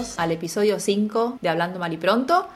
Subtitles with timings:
[0.00, 2.48] Bienvenidos al episodio 5 de Hablando Mal y Pronto.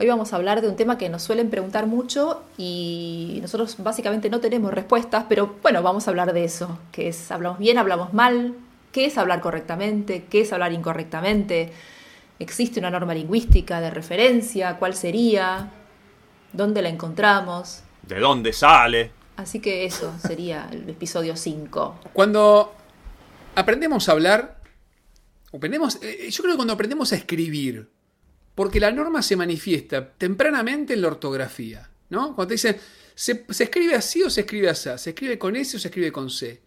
[0.00, 4.30] Hoy vamos a hablar de un tema que nos suelen preguntar mucho y nosotros básicamente
[4.30, 8.12] no tenemos respuestas, pero bueno, vamos a hablar de eso, que es hablamos bien, hablamos
[8.12, 8.54] mal,
[8.90, 11.72] qué es hablar correctamente, qué es hablar incorrectamente,
[12.40, 15.70] existe una norma lingüística de referencia, cuál sería,
[16.52, 17.84] dónde la encontramos.
[18.02, 19.12] ¿De dónde sale?
[19.36, 22.00] Así que eso sería el episodio 5.
[22.12, 22.74] Cuando
[23.54, 24.59] aprendemos a hablar,
[25.52, 27.88] aprendemos, eh, yo creo que cuando aprendemos a escribir,
[28.54, 32.34] porque la norma se manifiesta tempranamente en la ortografía, ¿no?
[32.34, 32.76] Cuando te dicen,
[33.14, 34.90] ¿se, se escribe así o se escribe así?
[34.96, 36.60] ¿Se escribe con S o se escribe con C?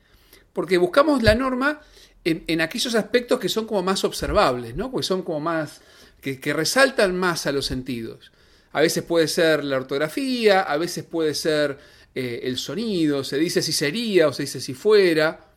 [0.53, 1.81] Porque buscamos la norma
[2.23, 4.91] en, en aquellos aspectos que son como más observables, ¿no?
[4.91, 5.81] Porque son como más,
[6.21, 8.31] que, que resaltan más a los sentidos.
[8.71, 11.77] A veces puede ser la ortografía, a veces puede ser
[12.15, 15.51] eh, el sonido, se dice si sería o se dice si fuera.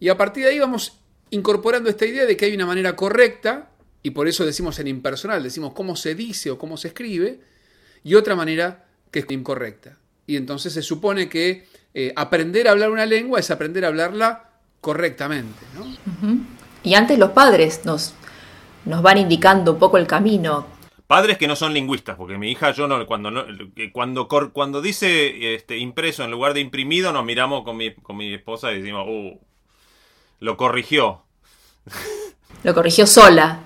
[0.00, 0.98] Y a partir de ahí vamos
[1.30, 3.70] incorporando esta idea de que hay una manera correcta,
[4.02, 7.40] y por eso decimos en impersonal, decimos cómo se dice o cómo se escribe,
[8.04, 9.98] y otra manera que es incorrecta.
[10.26, 14.50] Y entonces se supone que eh, aprender a hablar una lengua es aprender a hablarla
[14.80, 15.60] correctamente.
[15.74, 16.38] ¿no?
[16.82, 18.14] Y antes los padres nos,
[18.84, 20.66] nos van indicando un poco el camino.
[21.06, 23.44] Padres que no son lingüistas, porque mi hija, yo no, cuando no,
[23.92, 28.34] cuando, cuando dice este, impreso en lugar de imprimido, nos miramos con mi, con mi
[28.34, 29.40] esposa y decimos, uh,
[30.40, 31.22] lo corrigió.
[32.62, 33.62] Lo corrigió sola.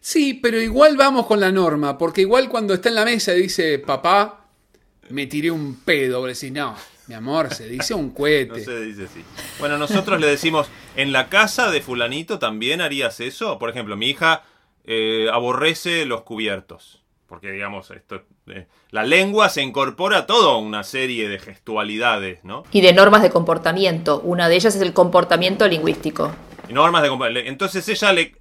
[0.00, 3.42] Sí, pero igual vamos con la norma, porque igual cuando está en la mesa y
[3.42, 4.46] dice papá,
[5.10, 6.74] me tiré un pedo, vos decís, no,
[7.06, 8.64] mi amor, se dice un No cohete.
[8.64, 9.24] se dice así.
[9.58, 13.58] Bueno, nosotros le decimos, en la casa de fulanito también harías eso.
[13.58, 14.44] Por ejemplo, mi hija
[14.84, 16.99] eh, aborrece los cubiertos.
[17.30, 22.64] Porque, digamos, esto, eh, la lengua se incorpora a toda una serie de gestualidades, ¿no?
[22.72, 24.20] Y de normas de comportamiento.
[24.20, 26.32] Una de ellas es el comportamiento lingüístico.
[26.68, 28.34] Y normas de le- Entonces ella le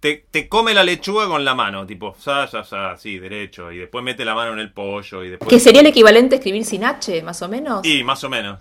[0.00, 3.78] te, te come la lechuga con la mano, tipo, sa, sa, sa, sí, derecho, y
[3.78, 5.48] después mete la mano en el pollo, y después...
[5.48, 7.86] Que sería el equivalente a escribir sin H, más o menos.
[7.86, 8.60] Y más o menos.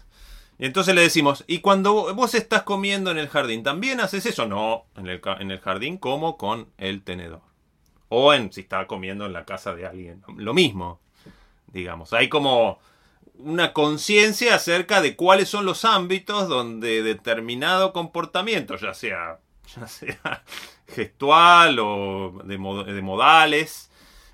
[0.57, 4.25] Y entonces le decimos, ¿y cuando vo- vos estás comiendo en el jardín, también haces
[4.25, 4.47] eso?
[4.47, 7.41] No, en el, en el jardín como con el tenedor.
[8.09, 10.23] O en si está comiendo en la casa de alguien.
[10.35, 10.99] Lo mismo,
[11.67, 12.13] digamos.
[12.13, 12.79] Hay como
[13.35, 19.39] una conciencia acerca de cuáles son los ámbitos donde determinado comportamiento, ya sea,
[19.75, 20.43] ya sea
[20.87, 22.57] gestual o de,
[22.93, 23.89] de modales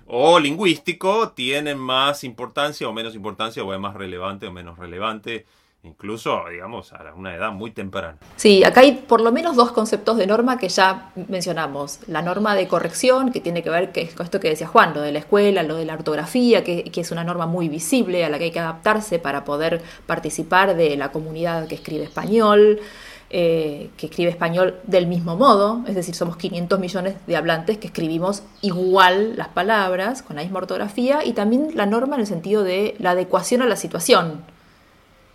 [0.06, 5.46] o lingüístico, tienen más importancia o menos importancia, o es más relevante o menos relevante,
[5.86, 8.18] incluso, digamos, a una edad muy temprana.
[8.36, 12.00] Sí, acá hay por lo menos dos conceptos de norma que ya mencionamos.
[12.06, 15.12] La norma de corrección, que tiene que ver con esto que decía Juan, lo de
[15.12, 18.38] la escuela, lo de la ortografía, que, que es una norma muy visible a la
[18.38, 22.80] que hay que adaptarse para poder participar de la comunidad que escribe español,
[23.28, 27.88] eh, que escribe español del mismo modo, es decir, somos 500 millones de hablantes que
[27.88, 32.62] escribimos igual las palabras, con la misma ortografía, y también la norma en el sentido
[32.62, 34.44] de la adecuación a la situación.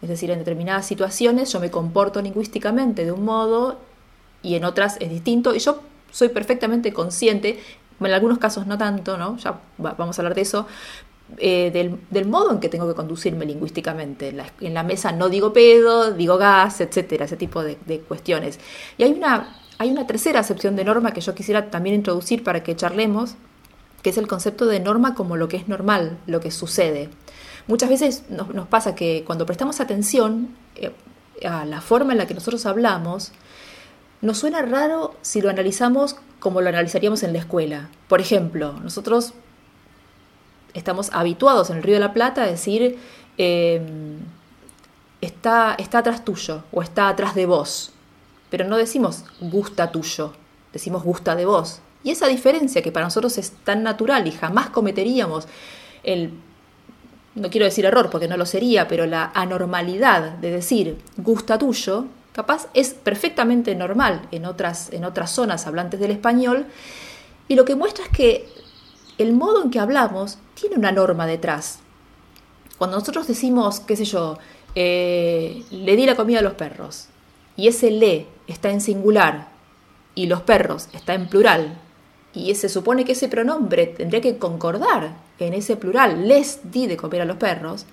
[0.01, 3.77] Es decir, en determinadas situaciones yo me comporto lingüísticamente de un modo
[4.41, 5.53] y en otras es distinto.
[5.53, 5.81] Y yo
[6.11, 7.59] soy perfectamente consciente,
[7.99, 9.37] en algunos casos no tanto, ¿no?
[9.37, 10.65] Ya va- vamos a hablar de eso,
[11.37, 11.71] eh,
[12.09, 14.33] del, modo en que tengo que conducirme lingüísticamente.
[14.59, 18.59] En la, mesa no digo pedo, digo gas, etcétera, ese tipo de, de cuestiones.
[18.97, 22.63] Y hay una, hay una tercera acepción de norma que yo quisiera también introducir para
[22.63, 23.35] que charlemos,
[24.01, 27.09] que es el concepto de norma como lo que es normal, lo que sucede.
[27.67, 30.91] Muchas veces nos, pasa que cuando prestamos atención eh,
[31.45, 33.31] a la forma en la que nosotros hablamos,
[34.21, 37.89] nos suena raro si lo analizamos como lo analizaríamos en la escuela.
[38.07, 39.33] Por ejemplo, nosotros
[40.73, 42.97] estamos habituados en el Río de la Plata a decir
[43.37, 43.81] eh,
[45.21, 47.91] está, está atrás tuyo o está atrás de vos,
[48.49, 50.33] pero no decimos gusta tuyo,
[50.73, 51.81] decimos gusta de vos.
[52.03, 55.47] Y esa diferencia que para nosotros es tan natural y jamás cometeríamos
[56.03, 56.33] el,
[57.35, 62.05] no quiero decir error porque no lo sería, pero la anormalidad de decir gusta tuyo,
[62.33, 66.65] capaz es perfectamente normal en otras, en otras zonas hablantes del español,
[67.47, 68.47] y lo que muestra es que
[69.17, 71.79] el modo en que hablamos tiene una norma detrás.
[72.77, 74.39] cuando nosotros decimos, qué sé yo,
[74.73, 77.09] eh, le di la comida a los perros,
[77.55, 79.49] y ese le está en singular
[80.15, 81.77] y los perros está en plural,
[82.33, 85.13] y se supone que ese pronombre tendría que concordar
[85.47, 87.85] en ese plural, les di de comer a los perros,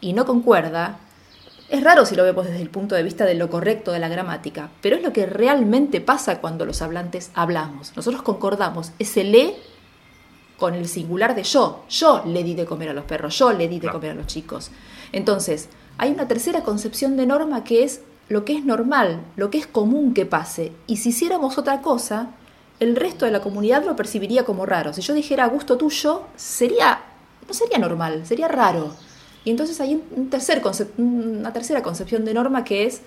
[0.00, 0.98] y no concuerda,
[1.68, 4.08] es raro si lo vemos desde el punto de vista de lo correcto de la
[4.08, 7.96] gramática, pero es lo que realmente pasa cuando los hablantes hablamos.
[7.96, 9.54] Nosotros concordamos ese le
[10.58, 11.84] con el singular de yo.
[11.88, 14.26] Yo le di de comer a los perros, yo le di de comer a los
[14.26, 14.70] chicos.
[15.12, 19.58] Entonces, hay una tercera concepción de norma que es lo que es normal, lo que
[19.58, 20.72] es común que pase.
[20.86, 22.30] Y si hiciéramos otra cosa,
[22.82, 24.92] el resto de la comunidad lo percibiría como raro.
[24.92, 27.00] Si yo dijera gusto tuyo, sería
[27.46, 28.94] no sería normal, sería raro.
[29.44, 30.62] Y entonces hay un tercer
[30.96, 33.00] una tercera concepción de norma que es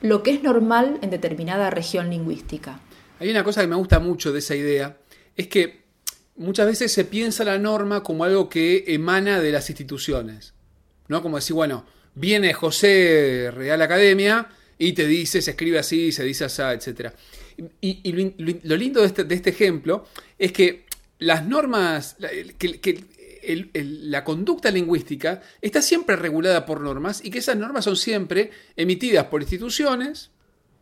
[0.00, 2.80] lo que es normal en determinada región lingüística.
[3.18, 4.96] Hay una cosa que me gusta mucho de esa idea,
[5.36, 5.84] es que
[6.36, 10.54] muchas veces se piensa la norma como algo que emana de las instituciones.
[11.08, 11.22] ¿No?
[11.22, 16.44] Como decir, bueno, viene José Real Academia y te dice, se escribe así, se dice
[16.44, 17.12] así, etc.
[17.80, 20.06] Y, lo, lindo este, de este, ejemplo
[20.38, 20.86] es que
[21.18, 22.16] las normas,
[22.58, 23.04] que,
[24.08, 29.26] la conducta lingüística está siempre regulada por normas y que esas normas son siempre emitidas
[29.26, 30.30] por instituciones,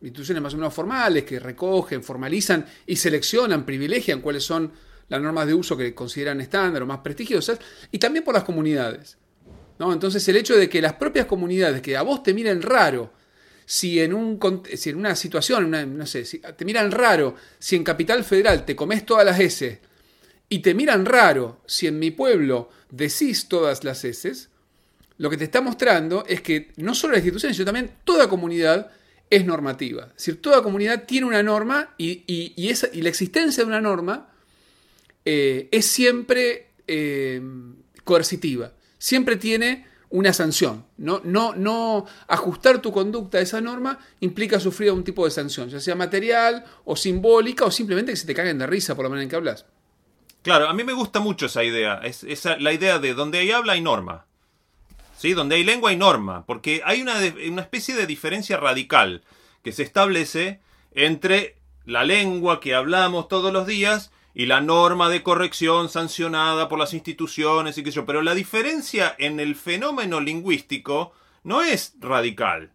[0.01, 4.71] instituciones más o menos formales que recogen, formalizan y seleccionan, privilegian cuáles son
[5.07, 7.59] las normas de uso que consideran estándar o más prestigiosas,
[7.91, 9.17] y también por las comunidades.
[9.79, 9.93] ¿no?
[9.93, 13.13] Entonces el hecho de que las propias comunidades, que a vos te miren raro,
[13.65, 14.39] si en, un,
[14.75, 18.75] si en una situación, no sé, si te miran raro, si en Capital Federal te
[18.75, 19.79] comes todas las S
[20.49, 24.47] y te miran raro si en mi pueblo decís todas las S,
[25.17, 28.91] lo que te está mostrando es que no solo la institución, sino también toda comunidad
[29.29, 30.07] es normativa.
[30.07, 34.29] Es decir, toda comunidad tiene una norma y, y, la existencia de una norma
[35.23, 37.41] eh, es siempre eh,
[38.03, 38.73] coercitiva.
[38.97, 39.85] Siempre tiene
[40.15, 40.85] una sanción.
[40.97, 45.69] No, no, no ajustar tu conducta a esa norma implica sufrir algún tipo de sanción,
[45.69, 49.09] ya sea material o simbólica o simplemente que se te caguen de risa por la
[49.09, 49.65] manera en que hablas.
[50.41, 53.51] Claro, a mí me gusta mucho esa idea, es, esa, la idea de donde hay
[53.51, 54.25] habla hay norma.
[55.17, 55.33] ¿Sí?
[55.33, 57.15] Donde hay lengua hay norma, porque hay una,
[57.47, 59.23] una especie de diferencia radical
[59.63, 60.59] que se establece
[60.93, 66.77] entre la lengua que hablamos todos los días y la norma de corrección sancionada por
[66.77, 68.05] las instituciones y qué sé yo.
[68.05, 72.73] Pero la diferencia en el fenómeno lingüístico no es radical.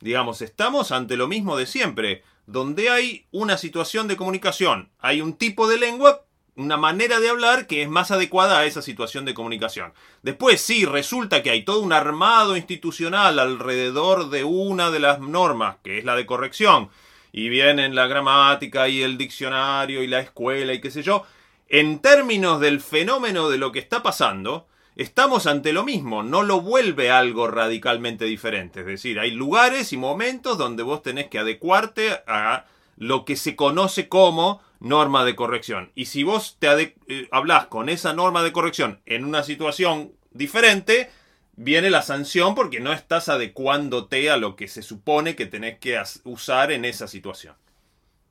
[0.00, 2.24] Digamos, estamos ante lo mismo de siempre.
[2.46, 6.24] Donde hay una situación de comunicación, hay un tipo de lengua,
[6.56, 9.94] una manera de hablar que es más adecuada a esa situación de comunicación.
[10.22, 15.76] Después sí, resulta que hay todo un armado institucional alrededor de una de las normas,
[15.82, 16.90] que es la de corrección,
[17.36, 21.26] y vienen la gramática y el diccionario y la escuela y qué sé yo,
[21.68, 26.60] en términos del fenómeno de lo que está pasando, estamos ante lo mismo, no lo
[26.60, 28.80] vuelve algo radicalmente diferente.
[28.80, 32.66] Es decir, hay lugares y momentos donde vos tenés que adecuarte a
[32.98, 35.90] lo que se conoce como norma de corrección.
[35.96, 41.10] Y si vos te eh, hablas con esa norma de corrección en una situación diferente,
[41.56, 46.00] viene la sanción porque no estás adecuándote a lo que se supone que tenés que
[46.24, 47.54] usar en esa situación.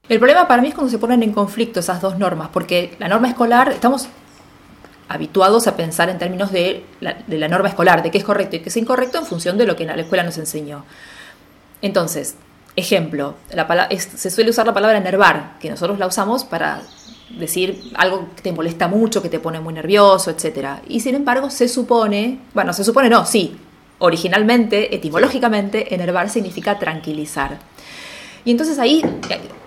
[0.09, 3.07] El problema para mí es cuando se ponen en conflicto esas dos normas, porque la
[3.07, 4.09] norma escolar, estamos
[5.07, 8.69] habituados a pensar en términos de la, norma escolar, de qué es correcto y qué
[8.69, 10.85] es incorrecto en función de lo que la escuela nos enseñó.
[11.81, 12.35] Entonces,
[12.75, 13.35] ejemplo,
[13.97, 16.81] se suele usar la palabra enervar, que nosotros la usamos para
[17.29, 20.81] decir algo que te molesta mucho, que te pone muy nervioso, etc.
[20.87, 23.57] Y sin embargo se supone, bueno, se supone no, sí,
[23.99, 27.59] originalmente, etimológicamente, enervar significa tranquilizar.
[28.45, 29.01] Y entonces ahí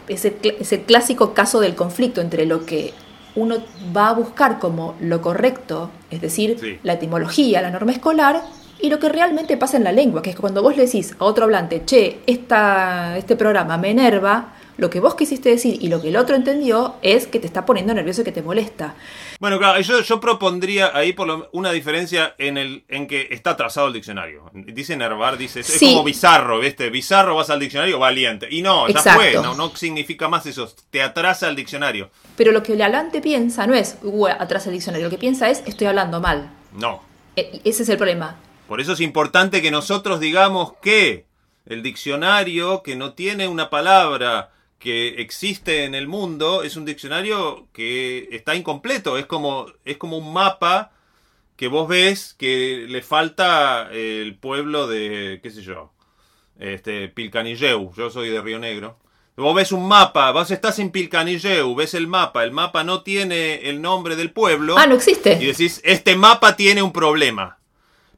[0.09, 2.93] es el, clásico caso del conflicto entre lo que
[3.35, 3.57] uno
[3.97, 8.43] va a buscar como lo correcto, es decir, la etimología, la norma escolar,
[8.81, 11.25] y lo que realmente pasa en la lengua, que es cuando vos le decís a
[11.25, 16.03] otro hablante, che, esta, este programa me enerva, lo que vos quisiste decir y lo
[16.03, 18.95] que el otro entendió es que te está poniendo nervioso y que te molesta.
[19.41, 23.89] Bueno, claro, yo, yo propondría ahí por una diferencia en el en que está trazado
[23.89, 24.51] el diccionario.
[24.53, 26.91] Dice Nervar, dice, es como bizarro, ¿viste?
[26.91, 28.49] Bizarro vas al diccionario, valiente.
[28.51, 32.11] Y no, ya fue, no, no significa más eso, te atrasa el diccionario.
[32.37, 35.49] Pero lo que el hablante piensa no es, uh, atrasa el diccionario, lo que piensa
[35.49, 36.51] es, estoy hablando mal.
[36.73, 37.03] No.
[37.35, 38.37] E, ese es el problema.
[38.69, 41.27] Por eso es importante que nosotros digamos que
[41.67, 47.69] el diccionario que no tiene una palabra que existe en el mundo es un diccionario
[47.73, 50.93] que está incompleto, es como, es como un mapa
[51.57, 55.93] que vos ves que le falta el pueblo de, qué sé yo,
[56.59, 58.99] este, Pilcanilleu, yo soy de Río Negro.
[59.37, 63.69] Vos ves un mapa, vos estás en Pilcanilleu, ves el mapa, el mapa no tiene
[63.69, 64.77] el nombre del pueblo.
[64.79, 65.39] Ah, no existe.
[65.41, 67.59] Y decís, este mapa tiene un problema.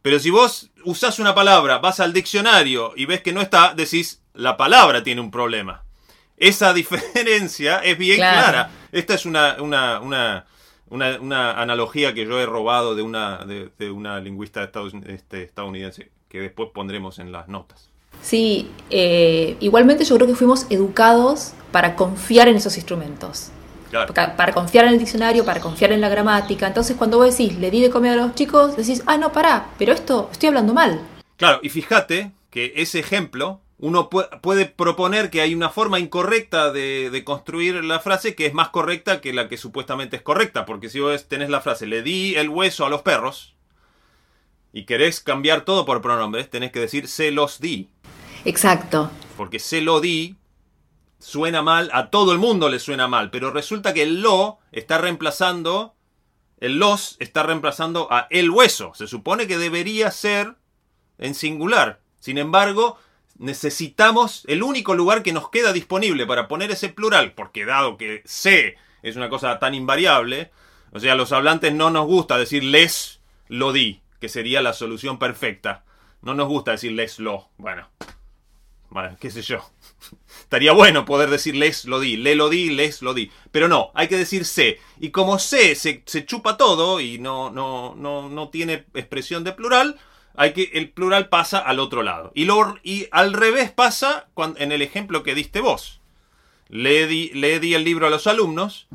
[0.01, 4.23] Pero si vos usás una palabra, vas al diccionario y ves que no está, decís,
[4.33, 5.85] la palabra tiene un problema.
[6.41, 8.43] Esa diferencia es bien Claro.
[8.49, 8.71] clara.
[8.93, 10.47] Esta es una, una, una,
[10.91, 14.71] una, una analogía que yo he robado de una, de, de una lingüista
[15.07, 17.89] este, estadounidense, que después pondremos en las notas.
[18.23, 23.51] Sí, eh, igualmente yo creo que fuimos educados para confiar en esos instrumentos.
[23.91, 24.13] Claro.
[24.13, 26.67] Para, para confiar en el diccionario, para confiar en la gramática.
[26.67, 29.69] Entonces cuando vos decís, le di de comer a los chicos, decís, ah, no, pará,
[29.79, 31.01] pero esto estoy hablando mal.
[31.37, 36.73] Claro, y fíjate que ese ejemplo, uno pu- puede proponer que hay una forma incorrecta
[36.73, 40.67] de, de construir la frase que es más correcta que la que supuestamente es correcta.
[40.67, 43.55] Porque si vos tenés la frase, le di el hueso a los perros,
[44.73, 47.89] y querés cambiar todo por pronombres, tenés que decir se los di.
[48.45, 49.11] Exacto.
[49.37, 50.37] Porque se lo di
[51.19, 54.99] suena mal, a todo el mundo le suena mal, pero resulta que el lo está
[54.99, 55.95] reemplazando,
[56.61, 58.93] el los está reemplazando a el hueso.
[58.95, 60.57] Se supone que debería ser
[61.19, 62.01] en singular.
[62.21, 62.99] Sin embargo,
[63.39, 68.23] necesitamos el único lugar que nos queda disponible para poner ese plural, porque dado que
[68.25, 70.51] se es una cosa tan invariable,
[70.93, 74.73] o sea, a los hablantes no nos gusta decir les lo di, que sería la
[74.73, 75.85] solución perfecta.
[76.23, 77.49] No nos gusta decir les lo.
[77.59, 77.89] Bueno,
[78.91, 79.71] bueno, qué sé yo.
[80.41, 83.31] Estaría bueno poder decir les lo di, le lo di, les lo di.
[83.51, 84.81] Pero no, hay que decir se.
[84.99, 89.53] Y como se, se, se chupa todo y no, no, no, no tiene expresión de
[89.53, 89.99] plural,
[90.39, 92.31] hay que, el plural pasa al otro lado.
[92.33, 96.01] Y, lo, y al revés pasa en el ejemplo que diste vos.
[96.69, 98.87] Le di, le di el libro a los alumnos.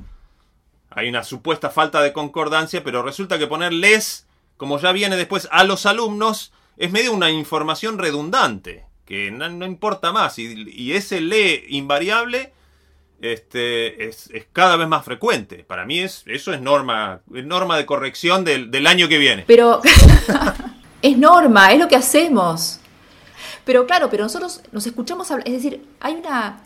[0.89, 5.49] Hay una supuesta falta de concordancia, pero resulta que poner les, como ya viene después
[5.51, 10.39] a los alumnos, es medio una información redundante, que no, no importa más.
[10.39, 12.53] Y, y ese le invariable
[13.21, 15.65] este, es, es cada vez más frecuente.
[15.65, 19.43] Para mí es, eso es norma, es norma de corrección del, del año que viene.
[19.45, 19.81] Pero
[21.03, 22.79] es norma, es lo que hacemos.
[23.65, 26.61] Pero claro, pero nosotros nos escuchamos hablar, es decir, hay una,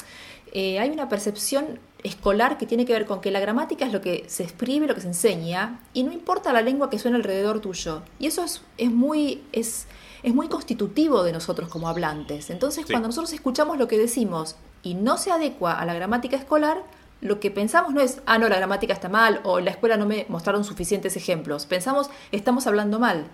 [0.54, 4.00] eh, hay una percepción escolar que tiene que ver con que la gramática es lo
[4.02, 7.60] que se escribe, lo que se enseña, y no importa la lengua que suena alrededor
[7.60, 8.04] tuyo.
[8.20, 9.88] Y eso es, es muy, es,
[10.24, 12.50] es muy constitutivo de nosotros como hablantes.
[12.50, 12.94] Entonces, Sí.
[12.94, 16.84] cuando nosotros escuchamos lo que decimos y no se adecua a la gramática escolar,
[17.20, 19.98] lo que pensamos no es, ah, no, la gramática está mal, o en la escuela
[19.98, 21.66] no me mostraron suficientes ejemplos.
[21.66, 23.26] Pensamos, estamos hablando mal.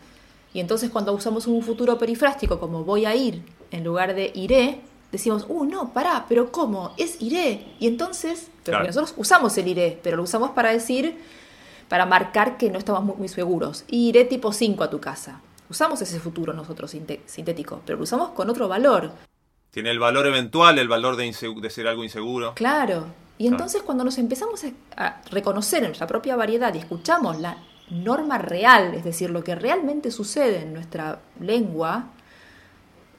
[0.54, 3.42] Y entonces cuando usamos un futuro perifrástico como voy a ir
[3.72, 4.82] en lugar de iré,
[5.12, 6.94] decimos, uh, no, pará, pero ¿cómo?
[6.98, 7.66] Es iré.
[7.80, 8.86] Y entonces, pero Claro.
[8.88, 11.18] nosotros usamos el iré, pero lo usamos para decir,
[11.90, 13.84] para marcar que no estamos muy, muy seguros.
[13.88, 15.42] Iré tipo 5 a tu casa.
[15.70, 16.92] Usamos ese futuro nosotros
[17.26, 19.12] sintético, pero lo usamos con otro valor.
[19.72, 22.54] Tiene el valor eventual, el valor de, ser algo inseguro.
[22.54, 23.08] Claro.
[23.40, 23.56] Y Claro.
[23.56, 27.58] entonces cuando nos empezamos a, a reconocer en nuestra propia variedad y escuchamos la
[27.90, 32.10] norma real, es decir, lo que realmente sucede en nuestra lengua,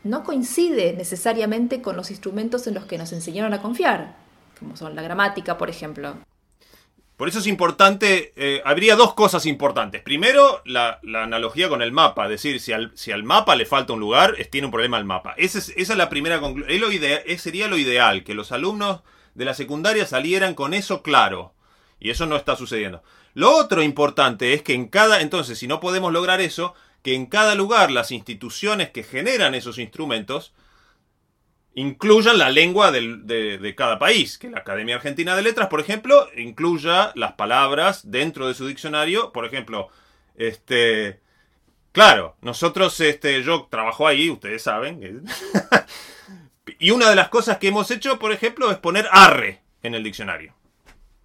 [0.02, 4.16] no coincide necesariamente con los instrumentos en los que nos enseñaron a confiar,
[4.58, 6.16] como son la gramática, por ejemplo.
[7.16, 10.02] Por eso es importante, eh, habría dos cosas importantes.
[10.02, 13.92] Primero, la, analogía con el mapa, es decir, si al, si al mapa le falta
[13.92, 15.34] un lugar, es, tiene un problema el mapa.
[15.36, 16.90] Esa es la primera conclusión.
[17.38, 19.02] sería lo ideal, que los alumnos
[19.34, 21.54] de la secundaria salieran con eso claro.
[22.00, 23.02] Y eso no está sucediendo.
[23.34, 27.26] Lo otro importante es que en cada, entonces, si no podemos lograr eso, que en
[27.26, 30.54] cada lugar las instituciones que generan esos instrumentos
[31.74, 34.38] incluyan la lengua de, de cada país.
[34.38, 39.32] Que la Academia Argentina de Letras, por ejemplo, incluya las palabras dentro de su diccionario.
[39.32, 39.88] Por ejemplo,
[40.36, 41.20] este.
[41.92, 45.24] Claro, nosotros, este, yo trabajo ahí, ustedes saben.
[46.78, 50.02] y una de las cosas que hemos hecho, por ejemplo, es poner arre en el
[50.02, 50.54] diccionario.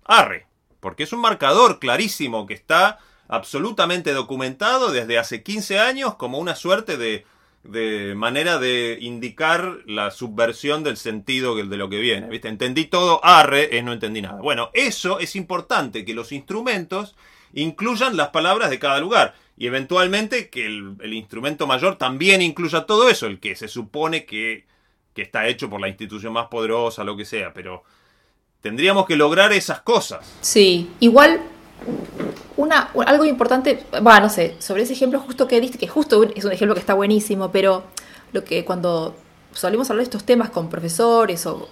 [0.05, 0.48] Arre.
[0.79, 6.55] Porque es un marcador clarísimo que está absolutamente documentado desde hace 15 años como una
[6.55, 7.25] suerte de,
[7.63, 12.27] de manera de indicar la subversión del sentido de lo que viene.
[12.27, 12.47] ¿viste?
[12.47, 14.41] Entendí todo, arre, es no entendí nada.
[14.41, 17.15] Bueno, eso es importante, que los instrumentos
[17.53, 19.35] incluyan las palabras de cada lugar.
[19.57, 24.25] Y eventualmente que el, el instrumento mayor también incluya todo eso, el que se supone
[24.25, 24.65] que,
[25.13, 27.53] que está hecho por la institución más poderosa, lo que sea.
[27.53, 27.83] Pero
[28.61, 30.25] tendríamos que lograr esas cosas.
[30.41, 31.41] Sí, igual
[32.57, 36.43] una, algo importante, bueno, no sé, sobre ese ejemplo justo que diste, que justo es
[36.43, 37.83] un ejemplo que está buenísimo, pero
[38.33, 39.15] lo que cuando
[39.53, 41.69] solemos hablar de estos temas con profesores o,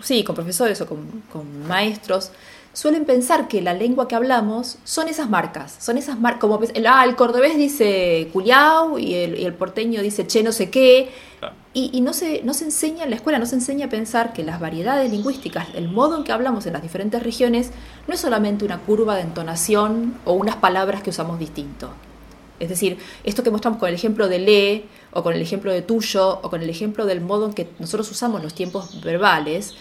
[0.00, 2.30] sí, con profesores o con maestros,
[2.74, 6.86] suelen pensar que la lengua que hablamos son esas marcas, son esas marcas, como el,
[6.86, 11.10] ah, el cordobés dice culiao y el, y el porteño dice che no sé qué,
[11.40, 11.54] Claro.
[11.72, 14.32] y, y no, se, no se enseña en la escuela, no se enseña a pensar
[14.32, 17.70] que las variedades lingüísticas, el modo en que hablamos en las diferentes regiones,
[18.06, 21.90] no es solamente una curva de entonación o unas palabras que usamos distinto.
[22.60, 25.82] Es decir, esto que mostramos con el ejemplo de lee, o con el ejemplo de
[25.82, 29.74] tuyo, o con el ejemplo del modo en que nosotros usamos los tiempos verbales,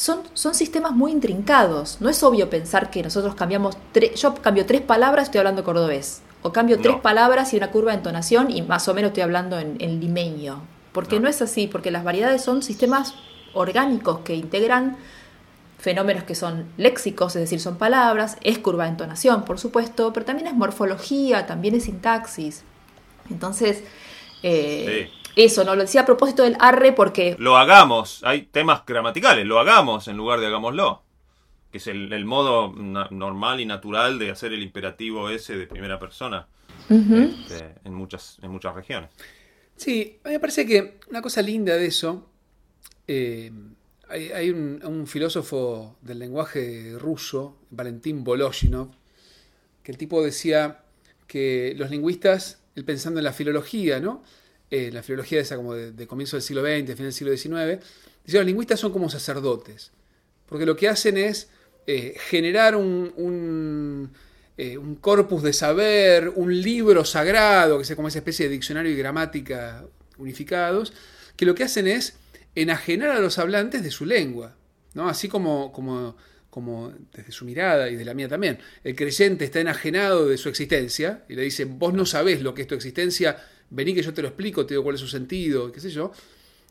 [0.00, 1.98] son, son sistemas muy intrincados.
[2.00, 3.76] No es obvio pensar que nosotros cambiamos,
[4.16, 6.22] yo cambio tres palabras, estoy hablando cordobés.
[6.40, 9.58] O cambio tres palabras y una curva de entonación y más o menos estoy hablando
[9.58, 10.62] en, limeño.
[10.92, 11.24] Porque no.
[11.24, 13.12] no es así, porque las variedades son sistemas
[13.52, 14.96] orgánicos que integran
[15.78, 20.24] fenómenos que son léxicos, es decir, son palabras, es curva de entonación, por supuesto, pero
[20.24, 22.64] también es morfología, también es sintaxis.
[23.30, 23.84] Entonces,
[24.42, 25.74] eh, eso, ¿no?
[25.74, 27.36] Lo decía a propósito del arre porque...
[27.38, 31.02] Lo hagamos, hay temas gramaticales, lo hagamos en lugar de hagámoslo,
[31.70, 36.46] que es el, modo normal y natural de hacer el imperativo ese de primera persona
[36.88, 39.10] este, en, muchas, en muchas regiones.
[39.76, 42.26] Sí, a mí me parece que una cosa linda de eso...
[43.06, 43.50] Eh,
[44.10, 48.90] hay, un, filósofo del lenguaje ruso, Valentín Voloshinov,
[49.82, 50.80] que el tipo decía
[51.26, 54.22] que los lingüistas, él pensando en la filología, ¿no?
[54.70, 57.84] Eh, la filología esa como de, comienzo del siglo XX, final del siglo XIX,
[58.24, 59.90] decía los lingüistas son como sacerdotes,
[60.46, 61.48] porque lo que hacen es
[61.88, 64.12] eh, generar un,
[64.56, 68.92] eh, un, corpus de saber, un libro sagrado, que sea como esa especie de diccionario
[68.92, 69.84] y gramática
[70.18, 70.92] unificados,
[71.34, 72.14] que lo que hacen es
[72.54, 74.54] enajenar a los hablantes de su lengua,
[74.94, 75.08] ¿no?
[75.08, 76.16] Así como, como,
[76.48, 78.58] como desde su mirada y de la mía también.
[78.84, 82.62] El creyente está enajenado de su existencia y le dice, vos no sabés lo que
[82.62, 83.36] es tu existencia,
[83.70, 86.12] vení que yo te lo explico, te digo cuál es su sentido, qué sé yo.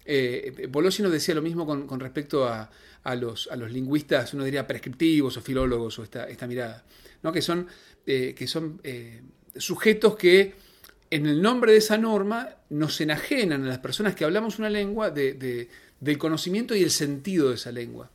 [0.06, 2.70] Eh, nos decía lo mismo con, respecto a,
[3.16, 6.84] los, lingüistas, uno diría prescriptivos o filólogos o esta, mirada,
[7.24, 7.32] ¿no?
[7.32, 7.68] que son,
[8.06, 9.22] eh, que son eh,
[9.56, 10.56] sujetos que
[11.12, 15.10] en el nombre de esa norma nos enajenan a las personas que hablamos una lengua
[15.10, 18.10] de, del conocimiento y el sentido de esa lengua.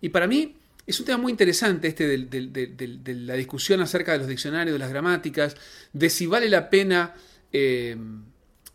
[0.00, 0.56] Y para mí
[0.86, 4.90] es un tema muy interesante este de, la discusión acerca de los diccionarios, de las
[4.90, 5.56] gramáticas,
[5.92, 7.14] de si vale la pena,
[7.52, 7.96] eh,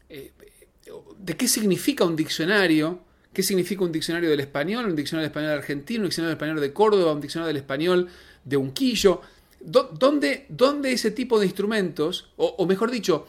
[0.10, 0.32] eh,
[1.20, 3.02] de qué significa un diccionario,
[3.34, 6.62] qué significa un diccionario del español, un diccionario del español argentino, un diccionario del español
[6.62, 8.10] de Córdoba, un diccionario del español
[8.44, 9.22] de Unquillo.
[9.60, 13.28] ¿Dónde, dónde ese tipo de instrumentos, o mejor dicho,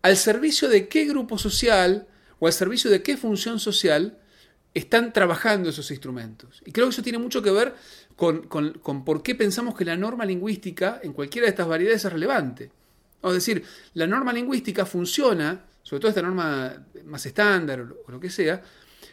[0.00, 2.06] al servicio de qué grupo social
[2.38, 4.18] o al servicio de qué función social
[4.74, 6.60] están trabajando esos instrumentos.
[6.66, 7.74] Y creo que eso tiene mucho que ver
[8.16, 12.70] con, por qué pensamos que la norma lingüística en cualquiera de estas variedades es relevante.
[13.28, 18.30] Es decir, la norma lingüística funciona, sobre todo esta norma más estándar o lo que
[18.30, 18.62] sea,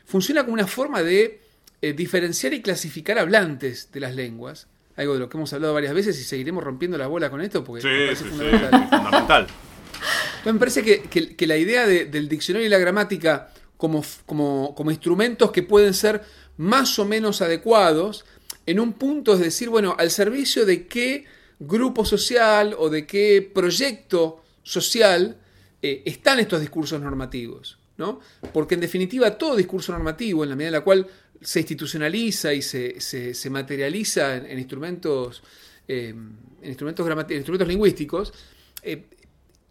[0.06, 1.42] funciona como una forma de
[1.82, 5.94] eh, diferenciar y clasificar hablantes de las lenguas, algo de lo que hemos hablado varias
[5.94, 9.48] veces y seguiremos rompiendo la bola con esto porque es fundamental.
[10.46, 15.94] me parece que, la idea del diccionario y la gramática como, como, instrumentos que pueden
[15.94, 16.22] ser
[16.58, 18.26] más o menos adecuados,
[18.66, 21.26] en un punto es decir, bueno, al servicio de qué
[21.62, 25.38] grupo social o de qué proyecto social
[25.82, 27.78] eh, están estos discursos normativos.
[27.98, 28.20] ¿no?
[28.52, 31.08] Porque en definitiva todo discurso normativo, en la medida en la cual
[31.40, 35.44] se institucionaliza y se, materializa en, instrumentos,
[35.88, 38.34] en instrumentos, instrumentos lingüísticos,
[38.82, 39.06] eh,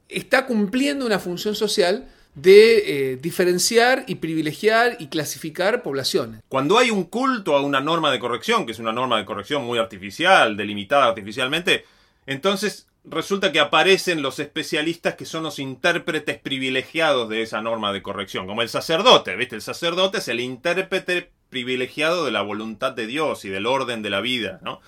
[0.09, 6.43] está cumpliendo una función social de eh, diferenciar y privilegiar y clasificar poblaciones.
[6.49, 9.65] Cuando hay un culto a una norma de corrección, que es una norma de corrección
[9.65, 11.85] muy artificial, delimitada artificialmente,
[12.27, 18.03] entonces resulta que aparecen los especialistas que son los intérpretes privilegiados de esa norma de
[18.03, 19.57] corrección, como el sacerdote, ¿viste?
[19.57, 24.11] El sacerdote es el intérprete privilegiado de la voluntad de Dios y del orden de
[24.11, 24.81] la vida, ¿no?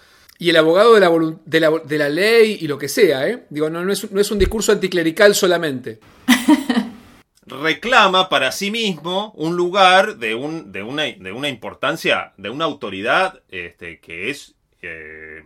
[0.43, 1.09] y el abogado de la,
[1.45, 3.45] de la, de la ley y lo que sea, ¿eh?
[3.49, 6.01] Digo, no, no, es, no es un discurso anticlerical solamente.
[7.47, 12.65] Reclama para sí mismo un lugar de, un, de, una, de una, importancia, de una
[12.65, 15.43] autoridad este, que es eh,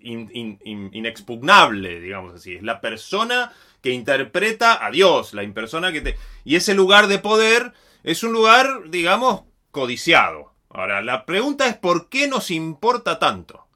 [0.00, 2.56] inexpugnable, digamos así.
[2.56, 6.16] Es la persona que interpreta a Dios, la persona que te...
[6.44, 10.52] Y ese lugar de poder es un lugar, digamos, codiciado.
[10.70, 13.66] Ahora, la pregunta es ¿por qué nos importa tanto?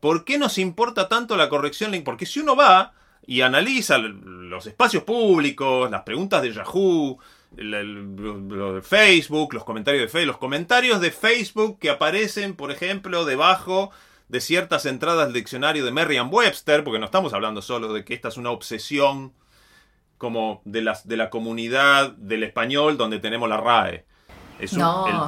[0.00, 1.92] ¿Por qué nos importa tanto la corrección?
[2.04, 2.94] Porque si uno va
[3.28, 7.18] y analiza los espacios públicos, las preguntas de Yahoo,
[7.56, 13.26] lo de Facebook, los comentarios de Facebook, los comentarios de Facebook que aparecen, por ejemplo,
[13.26, 13.90] debajo
[14.30, 18.28] de ciertas entradas del diccionario de Merriam-Webster, porque no estamos hablando solo de que esta
[18.28, 19.34] es una obsesión
[20.16, 24.06] como de, las, de la comunidad del español donde tenemos la RAE.
[24.58, 24.82] Es el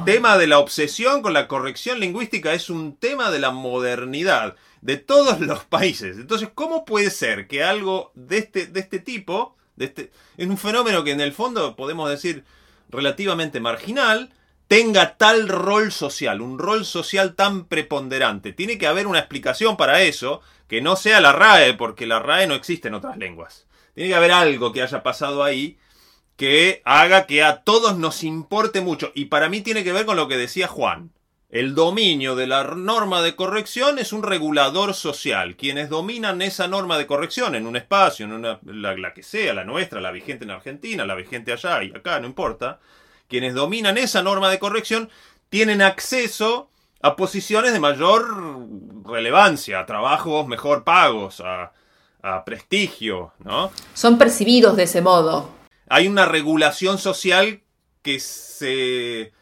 [0.05, 4.97] tema de la obsesión con la corrección lingüística es un tema de la modernidad de
[4.97, 6.17] todos los países.
[6.17, 10.57] Entonces, ¿cómo puede ser que algo de este, de este tipo, de este, es un
[10.57, 12.43] fenómeno que en el fondo podemos decir
[12.89, 14.33] relativamente marginal,
[14.67, 18.53] tenga tal rol social, un rol social tan preponderante?
[18.53, 22.47] Tiene que haber una explicación para eso, que no sea la RAE, porque la RAE
[22.47, 23.67] no existe en otras lenguas.
[23.93, 25.77] Tiene que haber algo que haya pasado ahí
[26.37, 29.11] que haga que a todos nos importe mucho.
[29.13, 31.11] Y para mí tiene que ver con lo que decía Juan.
[31.51, 35.57] El dominio de la norma de corrección es un regulador social.
[35.57, 39.53] Quienes dominan esa norma de corrección en un espacio, en una, la, la, que sea,
[39.53, 42.79] la nuestra, la vigente en Argentina, la vigente allá y acá, no importa,
[43.27, 45.09] quienes dominan esa norma de corrección
[45.49, 46.69] tienen acceso
[47.01, 48.65] a posiciones de mayor
[49.05, 51.73] relevancia, a trabajos mejor pagos, a,
[52.21, 53.73] a prestigio, ¿no?
[53.93, 55.49] Son percibidos de ese modo.
[55.89, 57.61] Hay una regulación social
[58.03, 59.33] que se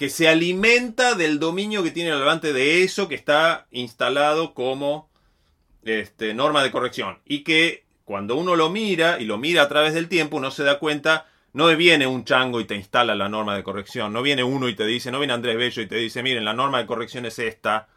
[0.00, 5.10] que se alimenta del dominio que tiene el hablante de eso que está instalado como
[5.82, 7.18] este, norma de corrección.
[7.26, 10.64] Y que cuando uno lo mira y lo mira a través del tiempo, uno se
[10.64, 14.42] da cuenta, no viene un chango y te instala la norma de corrección, no viene
[14.42, 16.86] uno y te dice, no viene Andrés Bello y te dice, miren, la norma de
[16.86, 17.88] corrección es esta.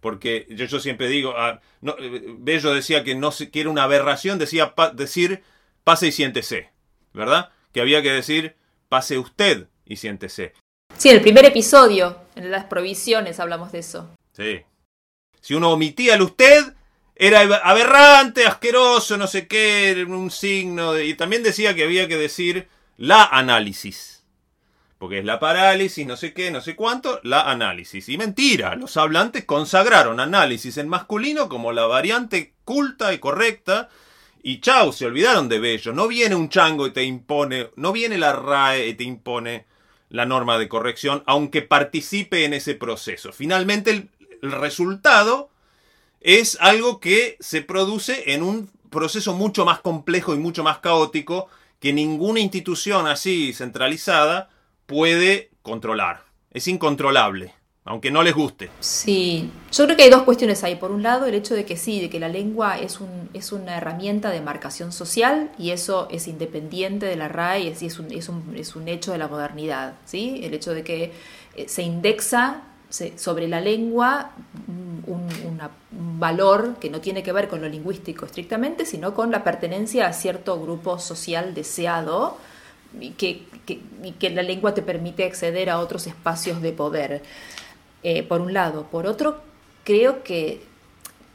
[0.00, 1.96] Porque yo, siempre digo, ah, no,
[2.38, 5.42] Bello decía que no que era una aberración, decía decir
[5.82, 6.70] pase y siéntese,
[7.12, 7.50] ¿verdad?
[7.72, 8.54] Que había que decir
[8.88, 10.54] pase usted y siéntese.
[11.00, 14.10] Sí, en el primer episodio, en las provisiones, hablamos de eso.
[14.32, 14.60] Sí.
[15.40, 16.74] Si uno omitía el usted,
[17.16, 20.98] era aberrante, asqueroso, no sé qué, un signo.
[20.98, 24.26] Y también decía que había que decir la análisis.
[24.98, 28.06] Porque es la parálisis, no sé qué, no sé cuánto, la análisis.
[28.10, 33.88] Y mentira, los hablantes consagraron análisis en masculino como la variante culta y correcta.
[34.42, 35.94] Y chau, se olvidaron de Bello.
[35.94, 39.69] No viene un chango y te impone, no viene la RAE y te impone
[40.10, 43.32] la norma de corrección, aunque participe en ese proceso.
[43.32, 44.10] Finalmente, el,
[44.42, 45.50] resultado
[46.20, 51.48] es algo que se produce en un proceso mucho más complejo y mucho más caótico
[51.78, 54.50] que ninguna institución así centralizada
[54.86, 56.24] puede controlar.
[56.50, 58.70] Es incontrolable aunque no les guste.
[58.80, 60.76] Sí, yo creo que hay dos cuestiones ahí.
[60.76, 63.52] Por un lado, el hecho de que sí, de que la lengua es, un, es
[63.52, 68.12] una herramienta de marcación social y eso es independiente de la RAE y es, un,
[68.12, 69.94] es, un, es un hecho de la modernidad.
[70.04, 70.40] ¿sí?
[70.42, 71.12] El hecho de que
[71.66, 72.62] se indexa
[73.16, 74.32] sobre la lengua
[75.06, 75.28] un,
[76.18, 80.12] valor que no tiene que ver con lo lingüístico estrictamente, sino con la pertenencia a
[80.12, 82.36] cierto grupo social deseado
[83.00, 87.22] y que, que, y que la lengua te permite acceder a otros espacios de poder
[88.02, 88.86] eh, por un lado.
[88.90, 89.40] Por otro,
[89.84, 90.62] creo que,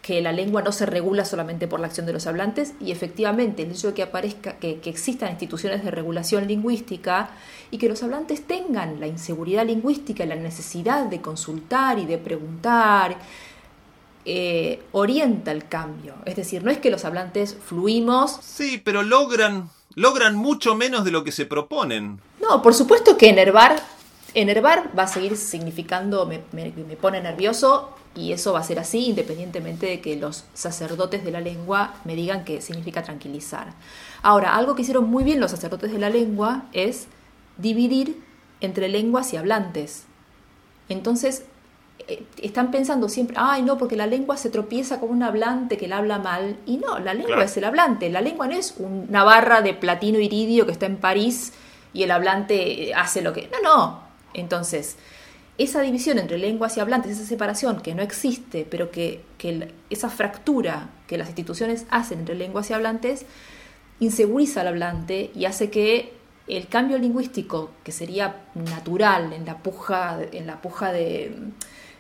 [0.01, 3.63] que, la lengua no se regula solamente por la acción de los hablantes y efectivamente
[3.63, 7.29] el hecho de que aparezca, que, que, existan instituciones de regulación lingüística
[7.71, 12.17] y que los hablantes tengan la inseguridad lingüística y la necesidad de consultar y de
[12.17, 13.17] preguntar,
[14.27, 16.15] eh, orienta el cambio.
[16.25, 18.39] Es decir, no es que los hablantes fluimos.
[18.41, 22.19] Sí, pero logran, logran mucho menos de lo que se proponen.
[22.41, 23.79] No, por supuesto que enervar
[24.35, 28.79] Enervar va a seguir significando me, me, me, pone nervioso y eso va a ser
[28.79, 33.73] así independientemente de que los sacerdotes de la lengua me digan que significa tranquilizar.
[34.21, 37.07] Ahora, algo que hicieron muy bien los sacerdotes de la lengua es
[37.57, 38.21] dividir
[38.59, 40.03] entre lenguas y hablantes.
[40.89, 41.45] Entonces,
[42.07, 45.87] eh, están pensando siempre, ay no, porque la lengua se tropieza con un hablante que
[45.87, 46.57] la habla mal.
[46.65, 47.43] Y no, la lengua claro.
[47.43, 48.09] es el hablante.
[48.09, 51.53] La lengua no es una barra de platino iridio que está en París
[51.93, 53.49] y el hablante hace lo que...
[53.51, 54.04] No, no,
[54.35, 54.97] entonces,
[55.57, 59.23] esa división entre lenguas y hablantes, esa separación que no existe, pero que,
[59.89, 63.25] esa fractura que las instituciones hacen entre lenguas y hablantes,
[63.99, 66.13] inseguriza al hablante y hace que
[66.47, 71.33] el cambio lingüístico, que sería natural en la puja, en la puja de,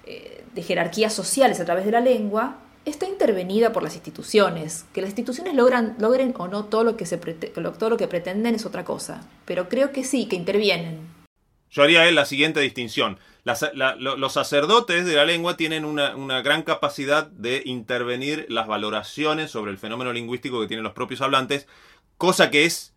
[0.05, 4.85] eh, de jerarquías sociales a través de la lengua, está intervenida por las instituciones.
[4.93, 8.55] Que las instituciones logran, logren o no todo lo, que se todo lo que pretenden
[8.55, 11.14] es otra cosa, pero creo que sí, que intervienen.
[11.71, 13.19] Yo haría la siguiente distinción.
[13.43, 19.77] Los sacerdotes de la lengua tienen una, gran capacidad de intervenir las valoraciones sobre el
[19.77, 21.67] fenómeno lingüístico que tienen los propios hablantes,
[22.17, 22.93] cosa que es,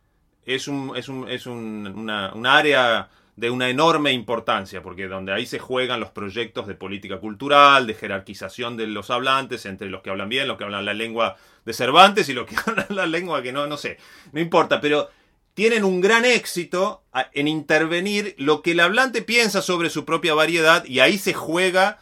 [0.68, 1.08] un, es,
[1.46, 7.18] un, área de una enorme importancia, porque donde ahí se juegan los proyectos de política
[7.18, 10.94] cultural, de jerarquización de los hablantes, entre los que hablan bien, los que hablan la
[10.94, 13.98] lengua de Cervantes y los que hablan la lengua que no sé,
[14.32, 15.10] no importa, pero
[15.58, 20.84] tienen un gran éxito en intervenir lo que el hablante piensa sobre su propia variedad
[20.84, 21.98] y ahí se juega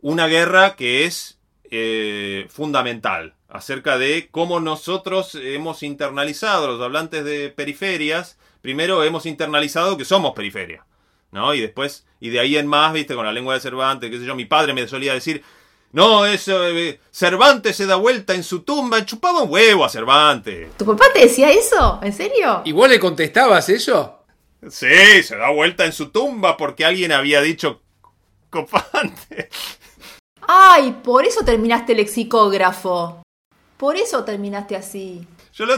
[0.00, 1.38] una guerra que es
[1.70, 9.96] eh, fundamental acerca de cómo nosotros hemos internalizado, los hablantes de periferias, primero hemos internalizado
[9.96, 10.84] que somos periferia,
[11.30, 11.54] ¿no?
[11.54, 14.24] Y después, y de ahí en más, viste, con la lengua de Cervantes, qué sé
[14.24, 15.44] yo, mi padre me solía decir,
[15.92, 20.76] no, eso, eh, Cervantes se da vuelta en su tumba, chupaba un huevo a Cervantes.
[20.76, 22.00] ¿Tu papá te decía eso?
[22.02, 22.62] ¿En serio?
[22.64, 24.18] ¿Y vos le contestabas eso?
[24.68, 27.82] Sí, se da vuelta en su tumba porque alguien había dicho
[28.50, 29.48] copante.
[30.48, 33.22] Ay, por eso terminaste lexicógrafo.
[33.76, 35.26] Por eso terminaste así.
[35.54, 35.76] Yo lo,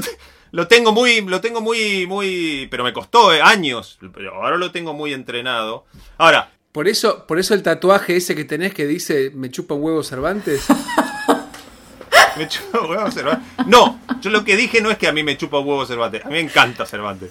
[0.50, 4.70] lo tengo muy, lo tengo muy, muy, pero me costó eh, años, pero ahora lo
[4.70, 5.84] tengo muy entrenado.
[6.16, 9.82] Ahora, Por eso, por eso el tatuaje ese que tenés que dice me chupa un
[9.82, 10.66] huevo Cervantes.
[12.36, 13.66] me chupa un huevo Cervantes.
[13.66, 16.24] No, yo lo que dije no es que a mí me chupa un huevo Cervantes,
[16.24, 17.30] a mí me encanta Cervantes.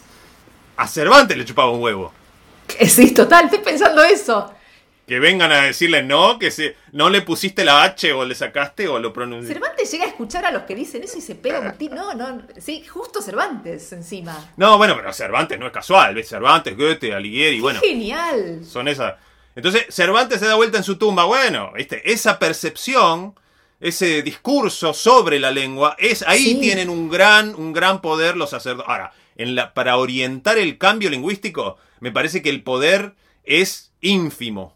[0.77, 2.11] A Cervantes le chupaba un huevo.
[2.67, 4.53] Que Sí, total, estoy pensando eso.
[5.07, 8.89] Que vengan a decirle no, que se, no le pusiste la H o le sacaste
[8.89, 9.53] o lo pronunciaste.
[9.53, 11.95] Cervantes llega a escuchar a los que dicen eso y se pega un tiro.
[11.95, 14.51] No, no, sí, justo Cervantes encima.
[14.57, 16.27] No, bueno, pero Cervantes no es casual, ¿ves?
[16.27, 17.79] Cervantes, Goethe, Alighieri, bueno.
[17.79, 18.65] Genial.
[18.65, 19.15] son esas.
[19.55, 21.23] Entonces, Cervantes se da vuelta en su tumba.
[21.23, 22.11] Bueno, ¿viste?
[22.11, 23.33] esa percepción,
[23.79, 26.59] ese discurso sobre la lengua, es ahí Sí.
[26.59, 28.89] tienen un gran, un gran poder los sacerdotes.
[28.89, 33.13] Ahora, en la, para orientar el cambio lingüístico, me parece que el poder
[33.45, 34.75] es ínfimo.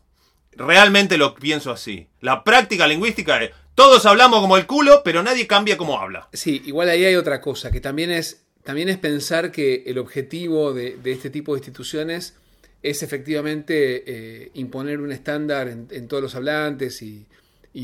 [0.53, 2.07] Realmente lo pienso así.
[2.19, 6.27] La práctica lingüística es, todos hablamos como el culo, pero nadie cambia como habla.
[6.33, 10.73] Sí, igual ahí hay otra cosa, que también es, también es pensar que el objetivo
[10.73, 12.35] de, de este tipo de instituciones
[12.83, 17.25] es efectivamente eh, imponer un estándar en, todos los hablantes y,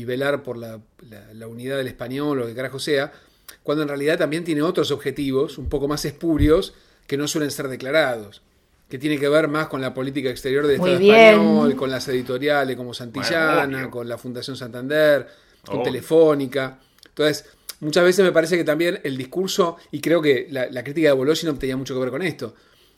[0.04, 3.12] velar por la, la- la unidad del español o que carajo sea,
[3.62, 6.74] cuando en realidad también tiene otros objetivos un poco más espurios
[7.06, 8.42] que no suelen ser declarados,
[8.88, 12.76] que tiene que ver más con la política exterior del Estado español, con las editoriales
[12.76, 15.26] como Santillana, Bueno, con la Fundación Santander,
[15.64, 15.84] con Obvio.
[15.84, 16.78] Telefónica.
[17.06, 17.44] Entonces,
[17.80, 21.14] muchas veces me parece que también el discurso, y creo que la, la crítica de
[21.14, 22.54] Voloshin tenía mucho que ver con esto,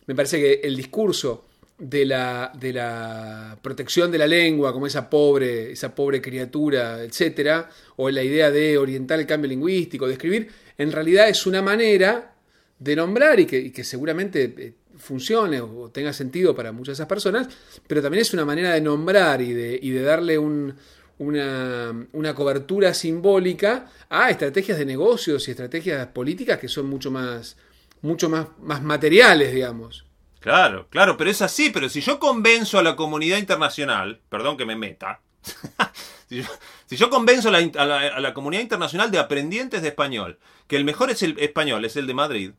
[0.07, 1.47] me parece que el discurso
[1.81, 7.71] de la, de la protección de la lengua, como esa pobre, esa pobre criatura, etcétera,
[7.97, 12.35] o la idea de orientar el cambio lingüístico, de escribir, en realidad es una manera
[12.79, 17.03] de nombrar y que, y que seguramente eh, funcione o tenga sentido para muchas de
[17.03, 17.49] esas personas,
[17.87, 20.75] pero también es una manera de nombrar y de, y de darle un-
[21.19, 27.57] una, una cobertura simbólica a estrategias de negocios y estrategias políticas que son mucho más,
[28.03, 30.07] mucho más, más materiales, digamos.
[30.41, 34.65] Claro, claro, pero es así, pero si yo convenzo a la comunidad internacional, perdón que
[34.65, 35.21] me meta,
[36.29, 36.45] si, yo,
[36.87, 41.11] si convenzo a la- a la comunidad internacional de aprendientes de español, que el mejor
[41.11, 42.51] es el español, es el de Madrid,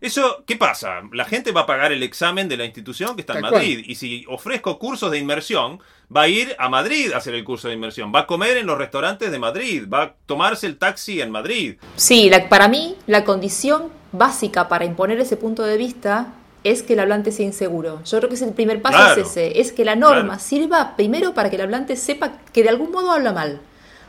[0.00, 1.00] eso, ¿qué pasa?
[1.12, 3.84] La gente va a pagar el examen de la institución que está en Tal Madrid,
[3.86, 5.80] y si ofrezco cursos de inmersión,
[6.14, 8.66] va a ir a Madrid a hacer el curso de inmersión, va a comer en
[8.66, 11.76] los restaurantes de Madrid, va a tomarse el taxi en Madrid.
[11.96, 16.32] Sí, la- para mí la condición básica para imponer ese punto de vista
[16.62, 18.02] es que el hablante sea inseguro.
[18.04, 19.22] Yo creo que ese- el primer paso Claro.
[19.22, 20.40] es ese, es que la norma Claro.
[20.40, 23.60] sirva primero para que el hablante sepa que de algún modo habla mal.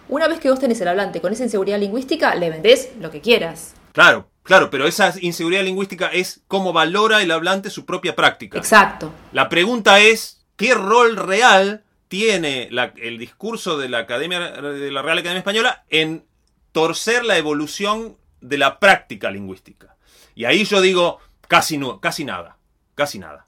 [0.09, 3.21] Una vez que vos tenés el hablante con esa inseguridad lingüística, le vendés lo que
[3.21, 3.73] quieras.
[3.91, 8.57] Claro, claro, pero esa inseguridad lingüística es cómo valora el hablante su propia práctica.
[8.57, 9.13] Exacto.
[9.33, 15.01] La pregunta es, ¿qué rol real tiene la- el discurso de la, Academia, de la
[15.03, 16.25] Real Academia Española en
[16.71, 19.95] torcer la evolución de la práctica lingüística?
[20.35, 22.57] Y ahí yo digo, casi, no, casi nada,
[22.95, 23.45] casi nada.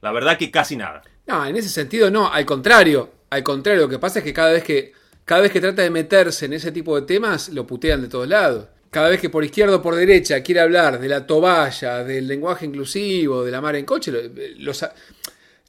[0.00, 1.02] La verdad que casi nada.
[1.26, 4.50] No, en ese sentido no, al contrario, al contrario, lo que pasa es que cada
[4.52, 4.92] vez que
[5.24, 8.26] cada vez que trata de meterse en ese tipo de temas lo putean de todos
[8.26, 8.66] lados.
[8.90, 12.66] Cada vez que por izquierda o por derecha quiere hablar de la toballa, del lenguaje
[12.66, 14.20] inclusivo, de la mar en coche, lo-
[14.58, 14.84] los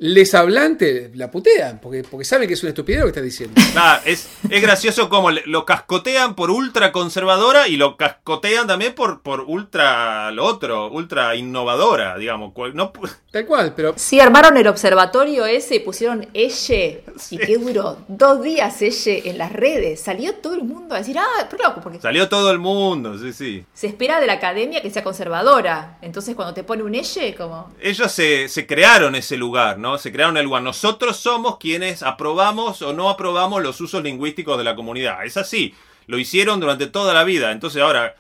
[0.03, 3.61] les hablantes la putean, porque, porque saben que es una estupidez lo que está diciendo.
[3.75, 8.95] Nada, es, es gracioso como le- lo cascotean por ultra conservadora y lo cascotean también
[8.95, 12.51] por, por ultra lo otro, ultra innovadora, digamos.
[12.73, 12.91] No,
[13.31, 17.03] Tal cual, pero Sí, armaron el observatorio ese y pusieron Elle.
[17.29, 17.99] ¿Y qué duró?
[18.07, 20.01] Dos días Elle en las redes.
[20.01, 23.31] Salió todo el mundo a decir, ah, pero loco, porque salió todo el mundo, sí,
[23.33, 23.63] sí.
[23.71, 25.99] se espera de la academia que sea conservadora.
[26.01, 27.71] Entonces cuando te pone un Elle, como...
[27.79, 29.90] Ellos se, se crearon ese lugar, ¿no?
[29.97, 30.61] Se crearon el lugar.
[30.63, 35.25] Nosotros somos quienes aprobamos o no aprobamos los usos lingüísticos de la comunidad.
[35.25, 35.73] Es así.
[36.07, 37.51] Lo hicieron durante toda la vida.
[37.51, 38.15] Entonces ahora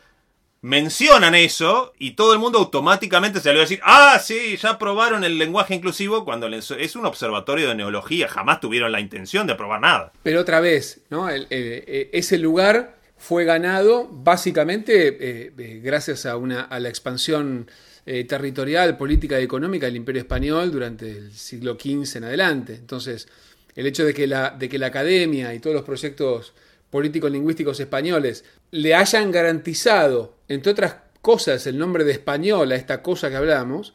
[0.63, 5.37] mencionan eso y todo el mundo automáticamente salió a decir, ah, sí, ya aprobaron el
[5.39, 8.27] lenguaje inclusivo cuando es un observatorio de neología.
[8.27, 10.11] Jamás tuvieron la intención de aprobar nada.
[10.21, 11.29] Pero otra vez, ¿no?
[11.29, 17.69] El- eh, ese lugar fue ganado básicamente eh, eh, gracias a, una, a la expansión
[18.05, 22.75] eh, territorial, política y económica del Imperio Español durante el siglo XV en adelante.
[22.75, 23.27] Entonces,
[23.75, 26.53] el hecho de que la, de que la academia y todos los proyectos
[26.89, 33.01] políticos lingüísticos españoles le hayan garantizado, entre otras cosas, el nombre de español a esta
[33.01, 33.93] cosa que hablamos,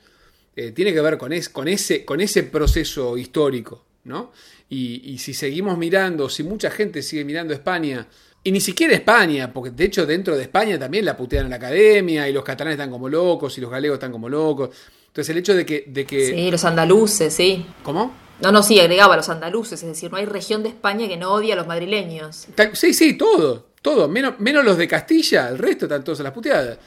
[0.54, 4.32] eh, tiene que ver con, es- con, ese, con ese proceso histórico, ¿no?
[4.68, 8.06] Y, y si seguimos mirando, si mucha gente sigue mirando España,
[8.48, 11.56] y ni siquiera España, porque de hecho dentro de España también la putean en la
[11.56, 14.70] academia, y los catalanes están como locos, y los galegos están como locos.
[15.08, 15.84] Entonces el hecho de que...
[15.86, 17.66] De que Sí, los andaluces, sí.
[17.82, 18.12] ¿Cómo?
[18.40, 21.32] No, no, sí, agregaba los andaluces, es decir, no hay región de España que no
[21.32, 22.46] odie a los madrileños.
[22.74, 26.32] Sí, sí, todo, todo, menos, menos los de Castilla, el resto están todos a las
[26.32, 26.78] puteadas.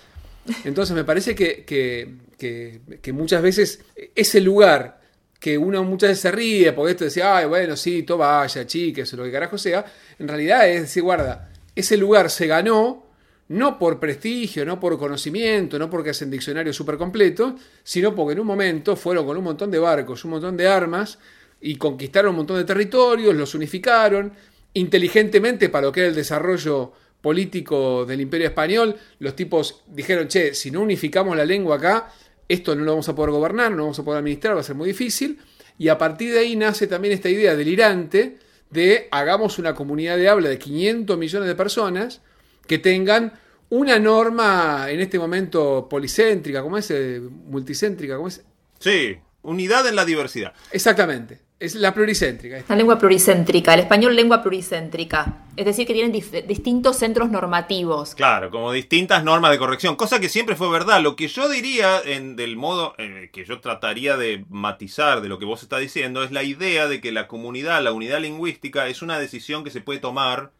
[0.63, 3.81] Entonces me parece que, que- que- que muchas veces
[4.15, 4.99] ese lugar
[5.39, 9.11] que uno muchas veces se ríe, porque esto decía, ay, bueno, sí, todo vaya, chiques,
[9.13, 9.85] o lo que carajo sea,
[10.19, 11.48] en realidad es decir, guarda,
[11.79, 13.07] ese lugar se ganó
[13.49, 18.41] no por prestigio, no por conocimiento, no porque hacen diccionarios súper completos, sino porque en
[18.41, 21.17] un momento fueron con un montón de barcos, un montón de armas,
[21.59, 24.33] y conquistaron un montón de territorios, los unificaron,
[24.73, 30.53] inteligentemente para lo que era el desarrollo político del imperio español, los tipos dijeron, che,
[30.53, 32.13] si no unificamos la lengua acá,
[32.47, 34.63] esto no lo vamos a poder gobernar, no lo vamos a poder administrar, va a
[34.63, 35.39] ser muy difícil,
[35.77, 38.37] y a partir de ahí nace también esta idea delirante
[38.69, 42.21] de hagamos una comunidad de habla de 500 millones de personas
[42.67, 43.33] que tengan
[43.69, 46.89] una norma en este momento policéntrica, ¿cómo es?
[46.91, 48.43] Eh, Multicéntrica, ¿cómo es?
[48.79, 50.53] Sí, unidad en la diversidad.
[50.71, 52.63] Exactamente, es la pluricéntrica.
[52.67, 55.43] La lengua pluricéntrica, el español lengua pluricéntrica.
[55.57, 58.15] Es decir, que tienen distintos centros normativos.
[58.15, 61.01] Claro, como distintas normas de corrección, cosa que siempre fue verdad.
[61.01, 65.37] Lo que yo diría, en, del modo eh, que yo trataría de matizar de lo
[65.37, 69.01] que vos estás diciendo, es la idea de que la comunidad, la unidad lingüística, es
[69.01, 70.51] una decisión que se puede tomar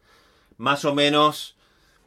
[0.58, 1.56] más o menos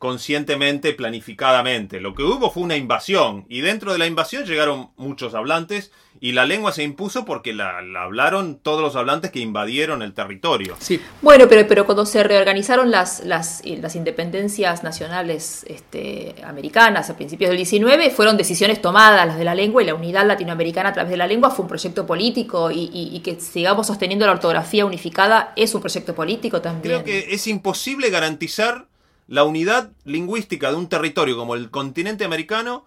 [0.03, 2.01] conscientemente, planificadamente.
[2.01, 6.33] Lo que hubo fue una invasión y dentro de la invasión llegaron muchos hablantes y
[6.33, 10.75] la lengua se impuso porque la, la hablaron todos los hablantes que invadieron el territorio.
[10.79, 13.61] Sí, Bueno, pero, pero cuando se reorganizaron las, las,
[13.95, 19.81] independencias nacionales este, americanas a principios del 19, fueron decisiones tomadas, las de la lengua
[19.83, 23.15] y la unidad latinoamericana a través de la lengua fue un proyecto político y, y-
[23.15, 27.01] y que sigamos sosteniendo la ortografía unificada es un proyecto político también.
[27.01, 28.87] Creo que es imposible garantizar
[29.33, 32.85] la unidad lingüística de un territorio como el continente americano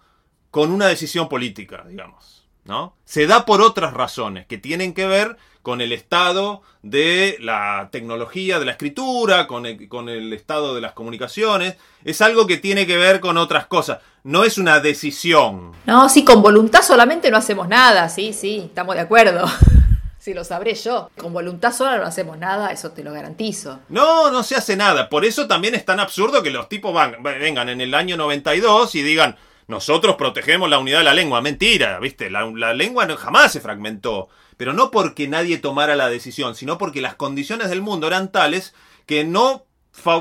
[0.49, 2.47] con una decisión política, digamos.
[2.63, 2.95] ¿no?
[3.03, 8.59] Se da por otras razones que tienen que ver con el estado de la tecnología
[8.59, 11.75] de la escritura, con el, con el estado de las comunicaciones.
[12.05, 13.99] Es algo que tiene que ver con otras cosas.
[14.23, 15.73] No es una decisión.
[15.85, 19.45] No, sí, con voluntad solamente no hacemos nada, sí, sí, estamos de acuerdo.
[20.27, 21.09] Si lo sabré yo.
[21.15, 23.79] Con voluntad sola no hacemos nada, eso te lo garantizo.
[23.87, 25.07] No, no se hace nada.
[25.07, 29.03] Por eso también es tan absurdo que los tipos vengan en el año 92 y
[29.03, 29.37] digan,
[29.67, 31.39] nosotros protegemos la unidad de la lengua.
[31.39, 32.29] Mentira, ¿viste?
[32.29, 34.27] La, lengua jamás se fragmentó.
[34.57, 38.75] Pero no porque nadie tomara la decisión, sino porque las condiciones del mundo eran tales
[39.05, 39.63] que no,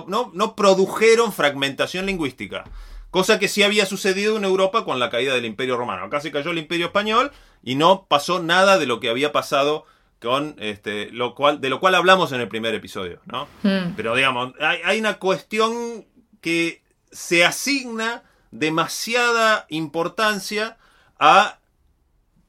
[0.06, 2.62] no, no produjeron fragmentación lingüística.
[3.10, 6.04] Cosa que sí había sucedido en Europa con la caída del Imperio Romano.
[6.04, 7.32] Acá se cayó el Imperio Español
[7.64, 9.84] y no pasó nada de lo que había pasado
[10.20, 13.48] con este, lo cual, de lo cual hablamos en el primer episodio, ¿no?
[13.62, 13.94] Mm.
[13.96, 16.06] Pero digamos, hay, hay una cuestión
[16.40, 20.78] que se asigna demasiada importancia
[21.18, 21.58] a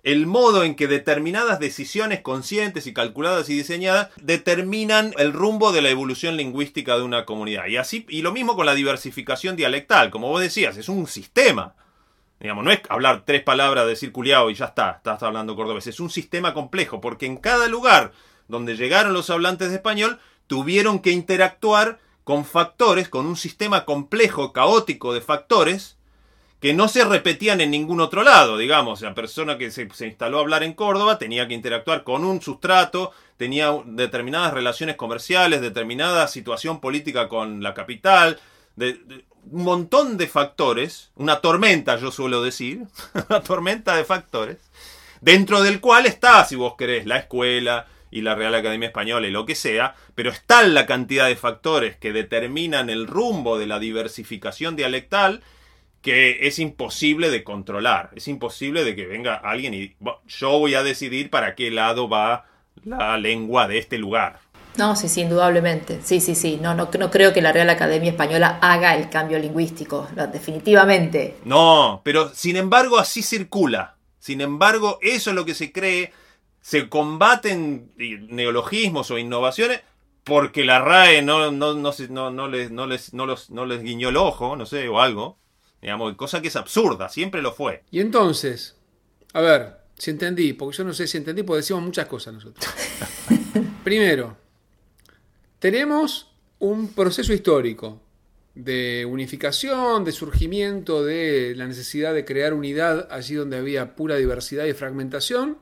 [0.04, 5.82] el modo en que determinadas decisiones conscientes y calculadas y diseñadas determinan el rumbo de
[5.82, 7.68] la evolución lingüística de una comunidad.
[7.68, 11.76] Y así, y lo mismo con la diversificación dialectal, como vos decías, es un sistema.
[12.40, 15.88] Digamos, no es hablar tres palabras, decir culiao y ya está, estás hablando cordobés.
[15.88, 18.12] Es un sistema complejo, porque en cada lugar
[18.48, 24.54] donde llegaron los hablantes de español, tuvieron que interactuar con factores, con un sistema complejo,
[24.54, 25.98] caótico de factores,
[26.60, 29.02] que no se repetían en ningún otro lado, digamos.
[29.02, 32.42] La persona que se, se instaló a hablar en Córdoba tenía que interactuar con un
[32.42, 38.40] sustrato, tenía determinadas relaciones comerciales, determinada situación política con la capital,
[38.76, 42.84] de- montón de factores, una tormenta yo suelo decir,
[43.30, 44.58] una tormenta de factores,
[45.22, 49.32] dentro del cual está, si vos querés, la escuela y la Real Academia Española y
[49.32, 53.80] lo que sea, pero está la cantidad de factores que determinan el rumbo de la
[53.80, 55.42] diversificación dialectal
[56.02, 60.76] que es imposible de controlar, es imposible de que venga alguien y "Bueno, yo voy
[60.76, 62.46] a decidir para qué lado va
[62.86, 64.40] la lengua de este lugar.
[64.78, 66.00] No, sí, sí, indudablemente.
[66.04, 66.60] Sí, sí, sí.
[66.62, 71.38] No, no, no creo que la Real Academia Española haga el cambio lingüístico, no, definitivamente.
[71.46, 73.98] No, pero sin embargo así circula.
[74.20, 76.14] Sin embargo, eso es lo que se cree.
[76.62, 77.92] Se combaten
[78.30, 79.82] neologismos o innovaciones
[80.24, 83.82] porque la RAE no, no, no, no, no les, no, les, no, los, no les
[83.82, 85.40] guiñó el ojo, no sé, o algo.
[85.82, 87.84] Digamos, cosa que es absurda, siempre lo fue.
[87.92, 88.76] Y entonces,
[89.34, 92.68] a ver, si entendí, porque yo no sé si entendí, porque decimos muchas cosas nosotros.
[93.84, 94.36] Primero,
[95.60, 98.02] tenemos un proceso histórico
[98.56, 104.66] de unificación, de surgimiento de la necesidad de crear unidad allí donde había pura diversidad
[104.66, 105.58] y fragmentación,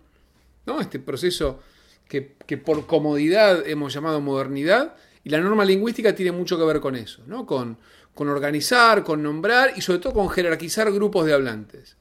[0.66, 0.80] ¿no?
[0.80, 1.60] Este proceso
[2.08, 2.22] que,
[2.58, 7.24] por comodidad hemos llamado modernidad, y la norma lingüística tiene mucho que ver con eso,
[7.28, 7.46] ¿no?
[7.46, 7.78] Con,
[8.14, 11.98] con organizar, con nombrar y sobre todo con jerarquizar grupos de hablantes.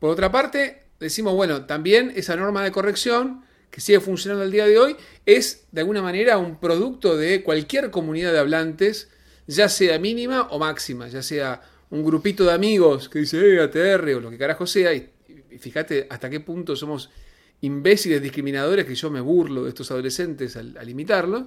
[0.00, 3.44] Por otra parte, decimos, bueno, también esa norma de corrección
[3.76, 4.96] que sigue funcionando el día de hoy
[5.26, 9.10] es de alguna manera un producto de cualquier comunidad de hablantes,
[9.46, 11.60] ya sea mínima o máxima, ya sea
[11.90, 15.10] un grupito de amigos que dice, eh, ATR o lo que carajo sea, y,
[15.50, 17.10] y fíjate hasta qué punto somos
[17.60, 21.42] imbéciles discriminadores que yo me burlo de estos adolescentes al, al imitarlos.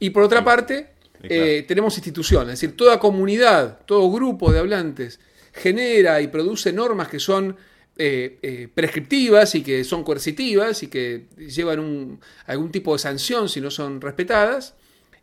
[0.00, 0.88] Y por otra parte,
[1.22, 1.44] Sí, claro.
[1.44, 5.20] eh, tenemos instituciones, es decir, toda comunidad, todo grupo de hablantes
[5.52, 7.56] genera y produce normas que son
[8.04, 13.60] eh, eh, prescriptivas y que son coercitivas y que llevan algún tipo de sanción si
[13.60, 14.74] no son respetadas.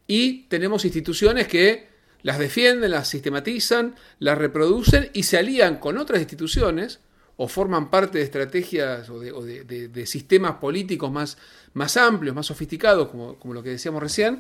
[0.07, 1.87] Y tenemos instituciones que
[2.21, 7.01] las defienden, las sistematizan, las reproducen y se alían con otras instituciones
[7.35, 11.37] o forman parte de estrategias o de, sistemas políticos más,
[11.73, 14.39] más amplios, más sofisticados, como, como lo que decíamos recién,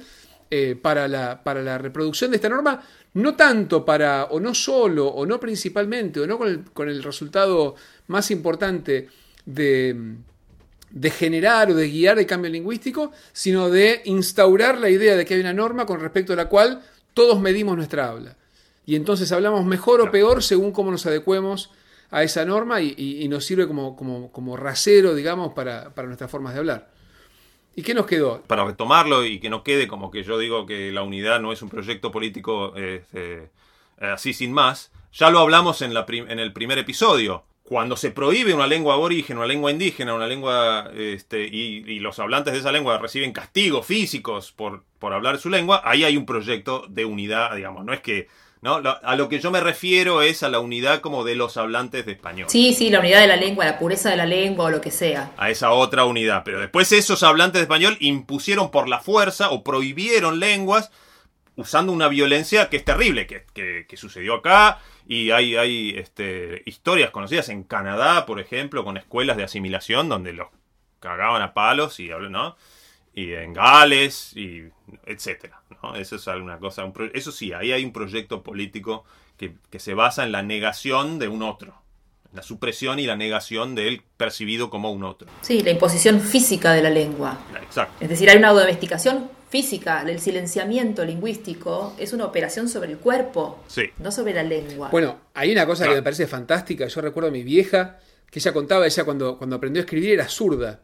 [0.49, 2.81] eh, para, la, para la reproducción de esta norma,
[3.15, 7.03] no tanto para, o no solo, o no principalmente, o no con el, con el
[7.03, 7.75] resultado
[8.09, 9.07] más importante
[9.45, 9.95] de,
[10.91, 15.35] de generar o de guiar el cambio lingüístico, sino de instaurar la idea de que
[15.35, 16.81] hay una norma con respecto a la cual
[17.13, 18.35] todos medimos nuestra habla.
[18.85, 21.69] Y entonces hablamos mejor o peor según cómo nos adecuemos
[22.11, 26.07] a esa norma y, y- y nos sirve como, como, como rasero, digamos, para, para
[26.07, 26.89] nuestras formas de hablar.
[27.75, 28.41] ¿Y qué nos quedó?
[28.47, 31.61] para retomarlo y que no quede como que yo digo que la unidad no es
[31.61, 33.47] un proyecto político eh, eh,
[33.99, 37.43] así sin más, ya lo hablamos en, la en el primer episodio.
[37.69, 42.17] Cuando se prohíbe una lengua aborigen, una lengua indígena, una lengua este, y, y los
[42.17, 46.25] hablantes de esa lengua reciben castigos físicos por, por hablar su lengua, ahí hay un
[46.25, 47.85] proyecto de unidad, digamos.
[47.85, 48.27] No es que.
[48.61, 48.81] ¿no?
[49.03, 52.11] A lo que yo me refiero es a la unidad como de los hablantes de
[52.13, 52.49] español.
[52.49, 54.89] Sí, sí, la unidad de la lengua, la pureza de la lengua o lo que
[54.91, 55.31] sea.
[55.37, 56.41] a esa otra unidad.
[56.43, 60.91] Pero después esos hablantes de español impusieron por la fuerza o prohibieron lenguas
[61.55, 64.79] usando una violencia que es terrible, que, que- que sucedió acá.
[65.11, 70.33] Y hay, hay este, historias conocidas en Canadá, por ejemplo, con escuelas de asimilación donde
[70.33, 70.49] los
[70.99, 72.55] cagaban a palos y ¿no?
[73.15, 74.65] Y en Gales, y
[75.07, 75.61] etcétera.
[75.81, 75.95] ¿no?
[75.95, 76.85] Eso es alguna cosa.
[76.85, 79.03] un pro- eso sí, ahí hay un proyecto político
[79.35, 81.73] que, que se basa en la negación de un otro.
[82.31, 85.27] La supresión y la negación de él percibido como un otro.
[85.41, 87.39] Sí, la imposición física de la lengua.
[87.63, 87.95] Exacto.
[87.99, 93.63] Es decir, hay una domesticación física, el silenciamiento lingüístico es una operación sobre el cuerpo,
[93.67, 93.83] Sí.
[93.99, 94.89] no sobre la lengua.
[94.89, 96.87] Bueno, hay una cosa que me parece fantástica.
[96.87, 97.97] Yo recuerdo a mi vieja,
[98.29, 100.81] que ella contaba, ella cuando, cuando aprendió a escribir era zurda.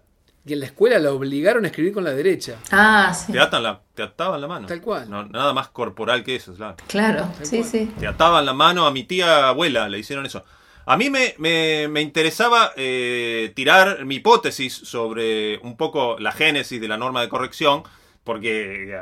[0.47, 2.57] Y en la escuela la obligaron a escribir con la derecha.
[2.71, 3.31] ah, sí.
[3.31, 4.67] Te, atan la, te ataban la mano.
[4.67, 5.09] Tal cual.
[5.09, 6.75] No, nada más corporal que eso, claro.
[6.87, 7.69] Claro, Tal sí, cual.
[7.69, 7.91] sí.
[7.99, 10.43] Te ataban la mano a mi tía abuela, le hicieron eso.
[10.87, 16.79] A mí me, me- me interesaba eh, tirar mi hipótesis sobre un poco la génesis
[16.79, 17.81] de la norma de corrección,
[18.25, 18.99] porque,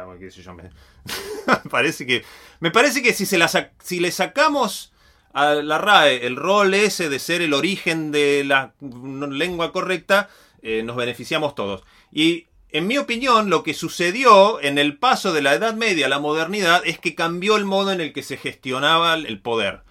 [0.53, 0.69] me
[1.71, 2.23] parece que,
[2.59, 3.39] me parece que si, se
[3.81, 4.93] si le sacamos
[5.33, 10.29] a la RAE el rol ese de ser el origen de la lengua correcta,
[10.61, 11.83] eh, nos beneficiamos todos.
[12.11, 16.09] Y en mi opinión, lo que sucedió en el paso de la Edad Media a
[16.09, 19.81] la modernidad es que cambió el modo en el que se gestionaba el poder.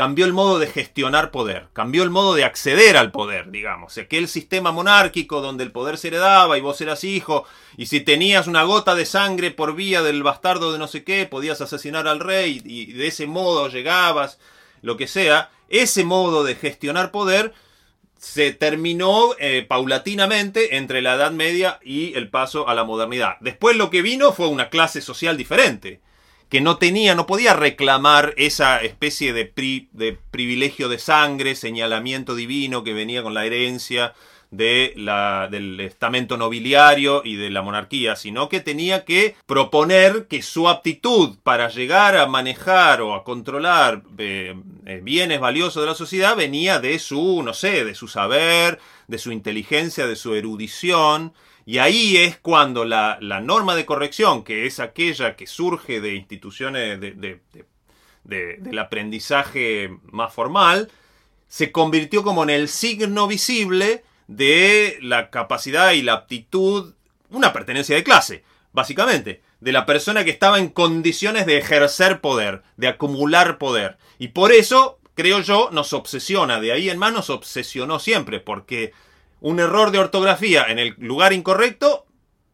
[0.00, 3.98] Cambió el modo de gestionar poder, cambió el modo de acceder al poder, digamos.
[3.98, 7.44] Aquel sistema monárquico donde el poder se heredaba y vos eras hijo,
[7.76, 11.26] y si tenías una gota de sangre por vía del bastardo de no sé qué,
[11.26, 14.38] podías asesinar al rey y de ese modo llegabas,
[14.80, 15.50] lo que sea.
[15.68, 17.52] Ese modo de gestionar poder
[18.16, 23.36] se terminó eh, paulatinamente entre la Edad Media y el paso a la modernidad.
[23.40, 26.00] Después lo que vino fue una clase social diferente,
[26.50, 32.34] que no tenía, no podía reclamar esa especie de, pri- de privilegio de sangre, señalamiento
[32.34, 34.14] divino que venía con la herencia
[34.50, 41.36] del estamento nobiliario y de la monarquía, sino que tenía que proponer que su aptitud
[41.44, 46.80] para llegar a manejar o a controlar eh, eh, bienes valiosos de la sociedad venía
[46.80, 51.32] de su, no sé, de su saber, de su inteligencia, de su erudición,
[51.66, 56.14] y ahí es cuando la, la norma de corrección, que es aquella que surge de
[56.14, 57.64] instituciones de- de- de-
[58.24, 60.90] de- del aprendizaje más formal,
[61.48, 66.94] se convirtió como en el signo visible de la capacidad y la aptitud,
[67.30, 72.62] una pertenencia de clase, básicamente, de la persona que estaba en condiciones de ejercer poder,
[72.76, 73.98] de acumular poder.
[74.18, 78.92] Y por eso, creo yo, nos obsesiona, de ahí en más nos obsesionó siempre, porque
[79.40, 82.06] un error de ortografía en el lugar incorrecto,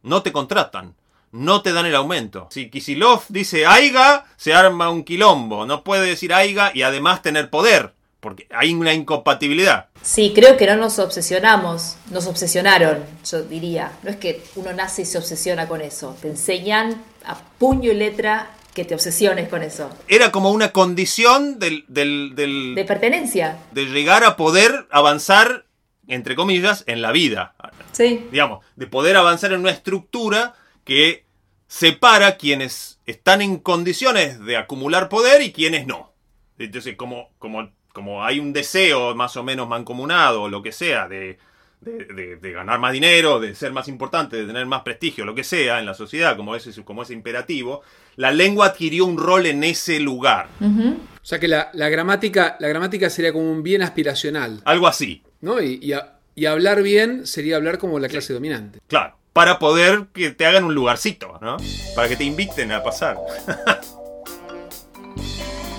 [0.03, 0.95] no te contratan.
[1.33, 2.49] No te dan el aumento.
[2.51, 5.67] Si Kisilov dice aiga, se arma un quilombo.
[5.67, 7.93] No puede decir aiga y además tener poder.
[8.21, 9.89] Porque hay una incompatibilidad.
[10.03, 13.93] Sí, creo que no nos obsesionamos, nos obsesionaron, yo diría.
[14.03, 16.17] No es que uno nace y se obsesiona con eso.
[16.23, 19.91] Te enseñan a puño y letra que te obsesiones con eso.
[20.09, 23.59] Era como una condición del, del- del- De pertenencia.
[23.73, 25.67] de llegar a poder avanzar,
[26.09, 27.55] entre comillas, en la vida.
[27.93, 28.27] Sí.
[28.31, 30.55] digamos, de poder avanzar en una estructura
[30.85, 31.25] que
[31.67, 36.13] separa quienes están en condiciones de acumular poder y quienes no.
[36.59, 41.09] Entonces, como, como, como hay un deseo más o menos mancomunado, o lo que sea,
[41.09, 41.39] de,
[41.81, 45.35] de, de- de ganar más dinero, de ser más importante, de tener más prestigio, lo
[45.35, 47.83] que sea en la sociedad, como ese, como ese imperativo,
[48.17, 50.49] la lengua adquirió un rol en ese lugar.
[50.63, 55.23] O sea que la, la gramática, la gramática sería como un bien aspiracional, Algo así.
[55.47, 55.63] ¿No?
[55.63, 58.81] Y, y a- y hablar bien sería hablar como la clase dominante.
[58.89, 59.17] Claro.
[59.33, 61.57] Para poder que te hagan un lugarcito, ¿no?
[61.95, 63.17] Para que te inviten a pasar.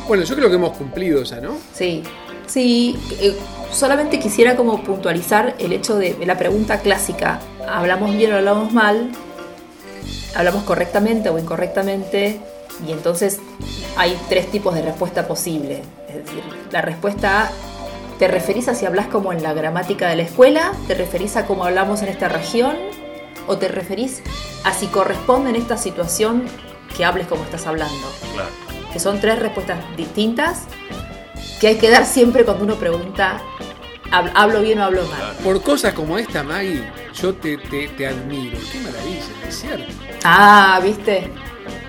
[0.07, 1.57] Bueno, yo creo que hemos cumplido ya, ¿no?
[1.74, 2.01] Sí,
[2.45, 2.97] sí.
[3.20, 3.36] eh,
[3.74, 7.41] solamente quisiera como puntualizar el hecho de la pregunta clásica.
[7.68, 9.11] ¿Hablamos bien o hablamos mal?
[10.34, 12.39] ¿Hablamos correctamente o incorrectamente?
[12.88, 13.39] Y entonces
[13.97, 15.82] hay tres tipos de respuesta posible.
[16.07, 16.41] Es decir,
[16.72, 17.51] la respuesta A,
[18.20, 20.72] ¿te referís a si hablas como en la gramática de la escuela?
[20.88, 22.76] ¿Te referís a cómo hablamos en esta región?
[23.47, 24.22] ¿O te referís
[24.63, 26.43] a si corresponde en esta situación
[26.95, 28.07] que hables como estás hablando?
[28.34, 28.49] Claro.
[28.93, 30.63] que son tres respuestas distintas
[31.59, 33.41] que hay que dar siempre cuando uno pregunta
[34.11, 35.18] "¿Hab- hablo bien o hablo mal.
[35.20, 35.38] Claro.
[35.43, 38.57] Por cosas como esta, Maggie, yo te, te- te admiro.
[38.72, 39.93] Qué maravilla, es cierto.
[40.24, 41.30] Ah, viste,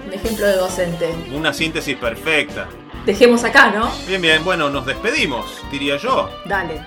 [0.07, 1.15] un ejemplo de docente.
[1.33, 2.67] Una síntesis perfecta.
[3.07, 3.91] Dejemos acá, ¿no?
[4.07, 6.29] Bien, bien, bueno, nos despedimos, diría yo.
[6.45, 6.83] Dale.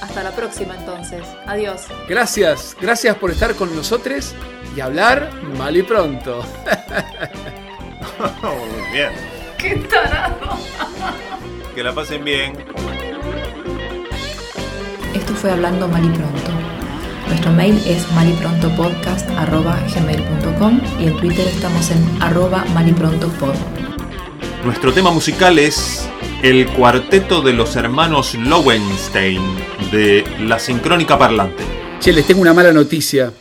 [0.00, 1.22] Hasta la próxima entonces.
[1.46, 1.82] Adiós.
[2.08, 4.34] Gracias, gracias por estar con nosotros
[4.74, 6.42] y hablar mal y pronto.
[8.42, 9.10] Muy bien.
[9.58, 10.56] ¡Qué tarado!
[11.74, 12.52] Que la pasen bien.
[15.14, 16.50] Esto fue Hablando Mal y Pronto.
[17.28, 23.54] Nuestro mail es maliprontopodcast.gmail.com y en Twitter estamos en arroba maliprontopod.
[24.64, 26.06] Nuestro tema musical es
[26.42, 29.40] el cuarteto de los hermanos Lowenstein
[29.90, 31.64] de La Sincrónica Parlante.
[31.98, 33.32] Che, les tengo una mala noticia.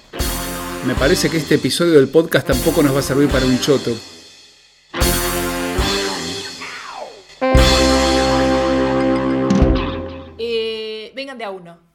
[0.87, 3.91] Me parece que este episodio del podcast tampoco nos va a servir para un choto.
[10.37, 11.88] Eh, vengan de a uno.